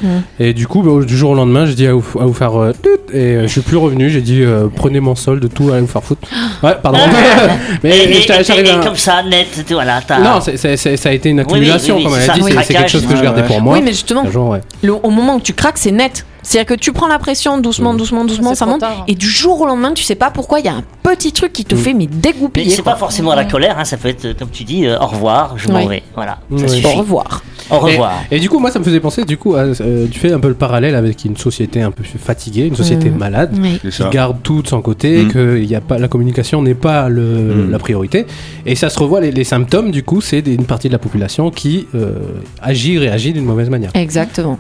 et 0.40 0.54
du 0.54 0.66
coup 0.66 0.82
bah, 0.82 1.04
du 1.04 1.16
jour 1.16 1.32
au 1.32 1.34
lendemain 1.34 1.66
j'ai 1.66 1.74
dit 1.74 1.86
à 1.86 1.92
vous, 1.92 2.04
à 2.20 2.24
vous 2.24 2.32
faire 2.32 2.58
euh, 2.58 2.72
tut 2.72 2.88
et 3.12 3.18
euh, 3.18 3.42
je 3.42 3.48
suis 3.48 3.60
plus 3.60 3.76
revenu 3.76 4.08
j'ai 4.08 4.22
dit 4.22 4.42
euh, 4.42 4.68
prenez 4.74 5.00
mon 5.00 5.14
solde 5.14 5.46
tout 5.52 5.70
allez 5.70 5.82
vous 5.82 5.86
faire 5.86 6.02
foutre 6.02 6.26
ouais 6.62 6.76
pardon 6.82 6.98
mais 7.82 7.92
j'étais- 7.92 8.40
et- 8.40 8.44
j'arrive 8.44 8.64
et 8.66 8.70
à- 8.70 8.76
comme 8.78 8.96
ça, 8.96 9.22
net, 9.22 9.46
tu- 9.66 9.74
voilà. 9.74 10.00
non 10.22 10.40
c'est- 10.40 10.56
c'est- 10.56 10.76
c'est- 10.78 10.96
ça 10.96 11.10
a 11.10 11.12
été 11.12 11.28
une 11.28 11.40
oui, 11.40 11.42
accumulation 11.42 11.96
oui, 11.96 12.04
comme 12.04 12.12
c'est 12.14 12.24
elle 12.24 12.30
a 12.30 12.34
dit 12.34 12.42
c'est- 12.44 12.62
c'est 12.62 12.74
quelque 12.74 12.90
chose 12.90 13.06
que 13.06 13.16
je 13.16 13.22
gardais 13.22 13.42
pour 13.42 13.60
moi 13.60 13.74
Oui, 13.76 13.82
mais 13.82 13.92
justement, 13.92 14.24
Un 14.26 14.30
jour, 14.30 14.48
ouais. 14.48 14.60
le- 14.82 14.94
au 14.94 15.10
moment 15.10 15.36
où 15.36 15.40
tu 15.40 15.52
craques, 15.52 15.78
c'est 15.78 15.90
net. 15.92 16.24
C'est-à-dire 16.42 16.76
que 16.76 16.78
tu 16.80 16.92
prends 16.92 17.06
la 17.08 17.18
pression 17.18 17.56
doucement, 17.56 17.94
doucement, 17.94 18.26
doucement, 18.26 18.50
c'est 18.50 18.56
ça 18.56 18.66
monte. 18.66 18.80
tard. 18.80 19.04
Et 19.08 19.14
du 19.14 19.26
jour 19.28 19.62
au 19.62 19.66
lendemain, 19.66 19.92
tu 19.94 20.02
sais 20.04 20.14
pas 20.14 20.30
pourquoi, 20.30 20.60
il 20.60 20.66
y 20.66 20.68
a 20.68 20.74
un 20.74 20.82
petit 21.04 21.32
truc 21.32 21.52
qui 21.52 21.64
te 21.64 21.76
fait 21.76 21.92
mais 21.94 22.08
Mais 22.10 22.16
dégoupiller. 22.32 22.70
c'est 22.70 22.82
pas 22.82 22.96
forcément 22.96 23.30
à 23.32 23.36
la 23.36 23.44
colère, 23.44 23.78
hein, 23.78 23.84
ça 23.84 23.96
peut 23.96 24.08
être, 24.08 24.36
comme 24.38 24.48
tu 24.50 24.64
dis, 24.64 24.86
euh, 24.86 24.98
au 24.98 25.06
revoir, 25.06 25.54
je 25.56 25.68
m'en 25.68 25.80
Oui. 25.80 25.86
vais. 25.88 26.02
Voilà, 26.16 26.38
Oui. 26.50 26.58
ça 26.60 26.64
Au 26.64 26.68
suffit. 26.68 26.86
Au 26.86 26.90
revoir. 26.98 27.42
Au 27.70 27.78
revoir. 27.78 28.12
Et, 28.30 28.36
et 28.36 28.40
du 28.40 28.48
coup, 28.50 28.58
moi, 28.58 28.70
ça 28.70 28.78
me 28.78 28.84
faisait 28.84 29.00
penser, 29.00 29.24
du 29.24 29.36
coup, 29.38 29.54
à, 29.54 29.60
euh, 29.60 30.06
tu 30.10 30.18
fais 30.18 30.32
un 30.32 30.40
peu 30.40 30.48
le 30.48 30.54
parallèle 30.54 30.94
avec 30.94 31.24
une 31.24 31.36
société 31.36 31.80
un 31.82 31.90
peu 31.90 32.02
fatiguée, 32.04 32.66
une 32.66 32.76
société 32.76 33.08
Mhm. 33.10 33.16
malade, 33.18 33.56
Oui. 33.60 33.80
Qui 33.90 34.02
garde 34.10 34.38
tout 34.42 34.60
de 34.62 34.66
son 34.68 34.82
côté, 34.82 35.22
Mm. 35.24 35.28
que 35.32 35.58
il 35.58 35.70
y 35.70 35.74
a 35.74 35.80
pas, 35.80 35.98
la 35.98 36.08
communication 36.08 36.60
n'est 36.62 36.74
pas 36.74 37.08
le, 37.08 37.22
Mm. 37.22 37.70
la 37.70 37.78
priorité. 37.78 38.26
Et 38.66 38.74
ça 38.74 38.90
se 38.90 38.98
revoit, 38.98 39.20
les, 39.20 39.30
les 39.30 39.44
symptômes, 39.44 39.90
du 39.92 40.02
coup, 40.02 40.20
c'est 40.20 40.40
une 40.40 40.64
partie 40.64 40.88
de 40.88 40.92
la 40.92 40.98
population 40.98 41.50
qui 41.50 41.86
euh, 41.94 42.12
agit, 42.60 42.98
réagit 42.98 43.32
d'une 43.32 43.44
mauvaise 43.44 43.70
manière. 43.70 43.90
Exactement. 43.94 44.58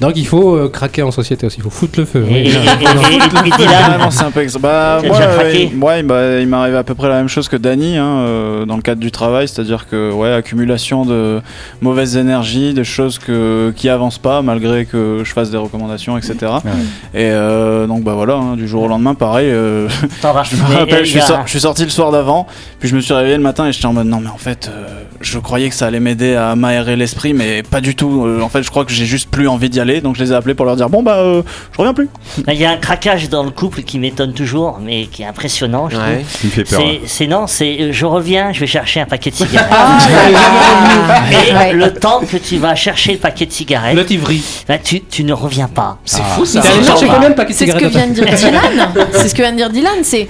Donc 0.00 0.12
il 0.16 0.26
faut 0.26 0.54
euh, 0.56 0.68
craquer 0.68 1.02
en 1.02 1.10
société 1.10 1.46
aussi, 1.46 1.56
il 1.58 1.62
faut 1.62 1.70
foutre 1.70 1.98
le 1.98 2.04
feu. 2.04 2.24
Et, 2.28 2.32
Oui. 2.32 2.36
et- 2.38 2.46
et- 2.46 2.50
et- 2.50 2.52
et- 2.54 3.48
et 3.48 3.56
Dylan, 3.56 3.92
Ah 3.94 3.98
non, 3.98 4.10
c'est 4.10 4.24
un 4.24 4.30
peu 4.30 4.42
ex- 4.42 4.56
Bah, 4.58 4.98
T'as 5.02 5.08
moi, 5.08 5.18
ouais, 5.80 6.02
bah, 6.02 6.40
il 6.40 6.46
m'est 6.46 6.56
arrivé 6.56 6.76
à 6.76 6.84
peu 6.84 6.94
près 6.94 7.08
la 7.08 7.16
même 7.16 7.28
chose 7.28 7.48
que 7.48 7.56
Dany 7.56 7.96
hein, 7.96 8.04
euh, 8.04 8.64
dans 8.66 8.76
le 8.76 8.82
cadre 8.82 9.00
du 9.00 9.10
travail, 9.10 9.48
c'est-à-dire 9.48 9.86
que 9.88 10.12
ouais, 10.12 10.32
accumulation 10.32 11.04
de 11.04 11.40
mauvaises 11.80 12.16
énergies, 12.16 12.74
des 12.74 12.84
choses 12.84 13.18
que, 13.18 13.72
qui 13.76 13.88
avancent 13.88 14.18
pas 14.18 14.42
malgré 14.42 14.84
que 14.84 15.22
je 15.24 15.32
fasse 15.32 15.50
des 15.50 15.56
recommandations, 15.56 16.16
etc. 16.18 16.36
Et 17.14 17.30
euh, 17.30 17.86
donc 17.86 18.02
bah 18.04 18.14
voilà, 18.14 18.34
hein, 18.34 18.56
du 18.56 18.68
jour 18.68 18.82
au 18.82 18.88
lendemain, 18.88 19.14
pareil. 19.14 19.50
euh, 19.50 19.88
je 20.22 20.56
me 20.56 20.76
rappelle, 20.78 21.04
je 21.04 21.10
suis, 21.10 21.20
je 21.46 21.58
sorti 21.58 21.84
le 21.84 21.90
soir 21.90 22.10
d'avant, 22.10 22.46
puis 22.80 22.88
je 22.88 22.96
me 22.96 23.00
suis 23.00 23.14
réveillé 23.14 23.36
le 23.36 23.42
matin 23.42 23.66
et 23.66 23.72
j'étais 23.72 23.86
en 23.86 23.92
mode 23.92 24.06
non 24.06 24.20
mais 24.20 24.30
en 24.30 24.38
fait, 24.38 24.70
euh, 24.72 24.86
je 25.20 25.38
croyais 25.38 25.68
que 25.68 25.74
ça 25.74 25.86
allait 25.86 26.00
m'aider 26.00 26.34
à 26.34 26.54
m'aérer 26.56 26.96
l'esprit, 26.96 27.34
mais 27.34 27.62
pas 27.62 27.80
du 27.80 27.94
tout. 27.94 28.24
Euh, 28.24 28.40
en 28.40 28.48
fait, 28.48 28.62
je 28.62 28.70
crois 28.70 28.84
que 28.84 28.92
j'ai 28.92 29.04
juste 29.06 29.30
plus 29.30 29.48
envie 29.48 29.68
d'y 29.70 29.80
aller, 29.80 30.00
donc 30.00 30.16
je 30.16 30.22
les 30.22 30.32
ai 30.32 30.34
appelés 30.34 30.54
pour 30.54 30.66
leur 30.66 30.76
dire 30.76 30.88
bon 30.88 31.02
bah 31.02 31.18
euh, 31.18 31.42
je 31.72 31.78
reviens 31.78 31.94
plus. 31.94 32.08
Il 32.46 32.54
y 32.54 32.64
a 32.64 32.70
un 32.70 32.76
craquage 32.76 33.28
dans 33.28 33.42
le 33.42 33.50
couple 33.50 33.82
qui 33.82 33.98
m'étonne 33.98 34.32
toujours, 34.32 34.78
mais 34.82 35.06
qui 35.06 35.22
est 35.22 35.26
impressionnant, 35.26 35.57
je 35.88 35.96
trouve. 35.96 36.06
Ouais. 36.08 36.24
Il 36.42 36.46
me 36.46 36.52
fait 36.52 36.64
peur. 36.64 36.80
C'est- 36.80 37.00
C'est 37.06 37.26
non, 37.26 37.46
c'est 37.46 37.76
euh, 37.80 37.92
je 37.92 38.06
reviens, 38.06 38.52
je 38.52 38.60
vais 38.60 38.66
chercher 38.66 39.00
un 39.00 39.06
paquet 39.06 39.30
de 39.30 39.34
cigarettes. 39.36 39.68
Ah, 39.70 39.98
Et 41.48 41.52
ouais. 41.54 41.72
le 41.72 41.92
temps 41.94 42.20
que 42.20 42.36
tu 42.36 42.58
vas 42.58 42.74
chercher 42.74 43.12
le 43.12 43.18
paquet 43.18 43.46
de 43.46 43.52
cigarettes, 43.52 43.96
Le 43.96 44.04
bah, 44.68 44.78
tu, 44.78 45.00
tu 45.02 45.24
ne 45.24 45.32
reviens 45.32 45.68
pas. 45.68 45.98
C'est 46.04 46.22
fou 46.22 46.44
ça. 46.44 46.62
C'est 46.62 46.70
ce 47.66 47.72
que 47.72 47.86
vient 47.86 48.06
de 48.06 48.12
dire 48.14 48.24
Dylan. 48.26 48.92
C'est 49.12 49.28
ce 49.28 49.34
que 49.34 49.42
vient 49.42 49.52
de 49.52 49.56
dire 49.56 49.70
Dylan. 49.70 49.98
C'est 50.02 50.28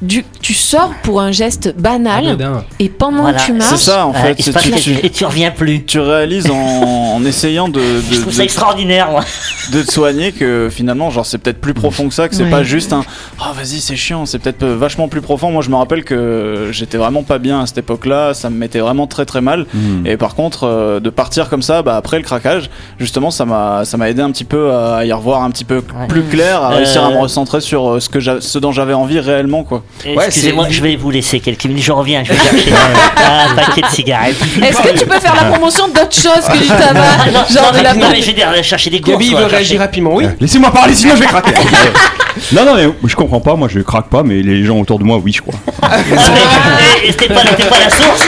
du, 0.00 0.24
tu 0.48 0.54
sors 0.54 0.94
pour 1.02 1.20
un 1.20 1.30
geste 1.30 1.74
banal 1.78 2.26
Anodin. 2.26 2.64
et 2.78 2.88
pendant 2.88 3.20
Voilà. 3.20 3.36
que 3.38 3.42
tu 3.44 3.52
C'est 3.52 3.58
marches, 3.58 3.74
ça 3.82 4.06
en 4.06 4.14
fait. 4.14 4.34
tu, 4.36 4.50
tu- 4.80 4.96
et 5.04 5.10
tu 5.10 5.26
reviens 5.26 5.50
plus. 5.50 5.84
tu 5.84 6.00
réalises 6.00 6.50
en, 6.50 6.54
en 7.16 7.22
essayant 7.26 7.68
de, 7.68 7.78
de, 7.80 8.00
Je 8.10 8.20
trouve 8.22 8.32
ça 8.32 8.38
de- 8.38 8.44
extraordinaire, 8.44 9.10
moi. 9.10 9.24
de 9.74 9.82
te 9.82 9.92
soigner 9.92 10.32
que 10.32 10.70
finalement, 10.70 11.10
genre, 11.10 11.26
c'est 11.26 11.36
peut-être 11.36 11.60
plus 11.60 11.74
profond 11.74 12.08
que 12.08 12.14
ça, 12.14 12.30
que 12.30 12.34
c'est 12.34 12.44
Ouais. 12.44 12.50
pas 12.50 12.62
juste 12.62 12.94
un 12.94 13.04
Ah, 13.38 13.52
vas-y, 13.54 13.80
c'est 13.82 13.94
chiant, 13.96 14.24
c'est 14.24 14.38
peut-être 14.38 14.62
euh, 14.62 14.74
vachement 14.74 15.08
plus 15.08 15.20
profond. 15.20 15.50
Moi, 15.50 15.60
je 15.62 15.68
me 15.68 15.76
rappelle 15.76 16.02
que 16.02 16.68
j'étais 16.72 16.96
vraiment 16.96 17.24
pas 17.24 17.38
bien 17.38 17.60
à 17.60 17.66
cette 17.66 17.76
époque-là, 17.78 18.32
ça 18.32 18.48
me 18.48 18.56
mettait 18.56 18.80
vraiment 18.80 19.06
très 19.06 19.26
très 19.26 19.42
mal. 19.42 19.66
Mm. 19.74 20.06
Et 20.06 20.16
par 20.16 20.34
contre, 20.34 20.64
euh, 20.64 20.98
de 20.98 21.10
partir 21.10 21.50
comme 21.50 21.60
ça, 21.60 21.82
bah, 21.82 21.94
après 21.98 22.16
le 22.16 22.22
craquage, 22.24 22.70
justement, 22.98 23.30
ça 23.30 23.44
m'a 23.44 23.84
ça 23.84 23.98
m'a 23.98 24.08
aidé 24.08 24.22
un 24.22 24.30
petit 24.30 24.44
peu 24.44 24.72
à 24.72 25.04
y 25.04 25.12
revoir 25.12 25.42
un 25.42 25.50
petit 25.50 25.66
peu 25.66 25.76
Ouais. 25.76 26.06
plus 26.08 26.22
clair, 26.22 26.62
à 26.62 26.72
Euh, 26.72 26.76
réussir 26.76 27.04
à 27.04 27.10
me 27.10 27.18
recentrer 27.18 27.60
sur 27.60 27.86
euh, 27.90 28.00
ce, 28.00 28.08
que 28.08 28.18
ce 28.40 28.58
dont 28.58 28.72
j'avais 28.72 28.94
envie 28.94 29.20
réellement, 29.20 29.62
quoi. 29.62 29.82
Ouais, 30.06 30.30
Excusez-moi, 30.38 30.66
je 30.70 30.80
vais 30.80 30.94
vous 30.94 31.10
laisser 31.10 31.40
quelques 31.40 31.64
minutes. 31.64 31.82
Je 31.82 31.90
reviens, 31.90 32.22
je 32.22 32.32
vais 32.32 32.38
chercher 32.50 32.72
un 33.16 33.54
paquet 33.56 33.80
de 33.82 33.86
cigarettes. 33.88 34.36
est-ce 34.62 34.82
que 34.82 34.98
tu 34.98 35.04
peux 35.06 35.18
faire 35.18 35.34
la 35.34 35.50
promotion 35.50 35.88
d'autres 35.88 36.14
choses 36.14 36.44
que 36.52 36.58
du 36.58 36.68
tabac 36.68 37.26
non, 37.32 37.40
Genre 37.50 37.72
non, 37.72 37.78
de 37.78 37.82
la 37.82 37.94
mais- 37.94 38.00
non, 38.00 38.08
mais 38.12 38.22
je 38.22 38.30
vais 38.30 38.62
chercher 38.62 38.90
des 38.90 39.00
courses. 39.00 39.14
Gabi 39.16 39.26
il 39.30 39.36
veut 39.36 39.46
réagir 39.46 39.80
rapidement, 39.80 40.14
oui. 40.14 40.26
Laissez-moi 40.40 40.70
parler, 40.70 40.94
sinon 40.94 41.14
je 41.16 41.20
vais 41.20 41.26
craquer. 41.26 41.52
non, 42.52 42.64
non, 42.64 42.74
mais 42.76 42.88
je 43.06 43.16
comprends 43.16 43.40
pas. 43.40 43.56
Moi, 43.56 43.68
je 43.68 43.80
craque 43.80 44.08
pas, 44.08 44.22
mais 44.22 44.42
les 44.42 44.64
gens 44.64 44.78
autour 44.78 45.00
de 45.00 45.04
moi, 45.04 45.18
oui, 45.22 45.32
je 45.32 45.42
crois. 45.42 45.54
C'était 47.06 47.28
pas, 47.28 47.42
la 47.42 47.90
source. 47.90 48.26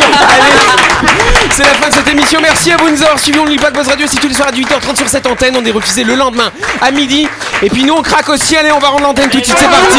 C'est 1.50 1.62
la 1.62 1.74
fin 1.74 1.88
de 1.88 1.94
cette 1.94 2.08
émission. 2.08 2.40
Merci 2.42 2.72
à 2.72 2.76
vous 2.76 2.86
de 2.86 2.96
nous 2.96 3.02
avoir 3.02 3.18
suivis. 3.18 3.38
On 3.38 3.44
n'oublie 3.44 3.58
pas 3.58 3.70
que 3.70 3.76
Buzz 3.76 3.88
Radio, 3.88 4.06
c'est 4.10 4.18
tous 4.20 4.28
les 4.28 4.34
soirs 4.34 4.48
à 4.48 4.52
18h30 4.52 4.96
sur 4.96 5.08
cette 5.08 5.26
antenne. 5.26 5.54
On 5.60 5.64
est 5.64 5.70
refusé 5.70 6.02
le 6.04 6.14
lendemain 6.16 6.50
à 6.80 6.90
midi. 6.90 7.28
Et 7.62 7.70
puis 7.70 7.84
nous, 7.84 7.94
on 7.94 8.02
craque 8.02 8.28
aussi. 8.28 8.56
Allez, 8.56 8.72
on 8.72 8.78
va 8.78 8.88
rendre 8.88 9.04
l'antenne 9.04 9.30
tout 9.30 9.38
de 9.38 9.44
suite. 9.44 9.56
C'est 9.58 9.68
parti. 9.70 9.98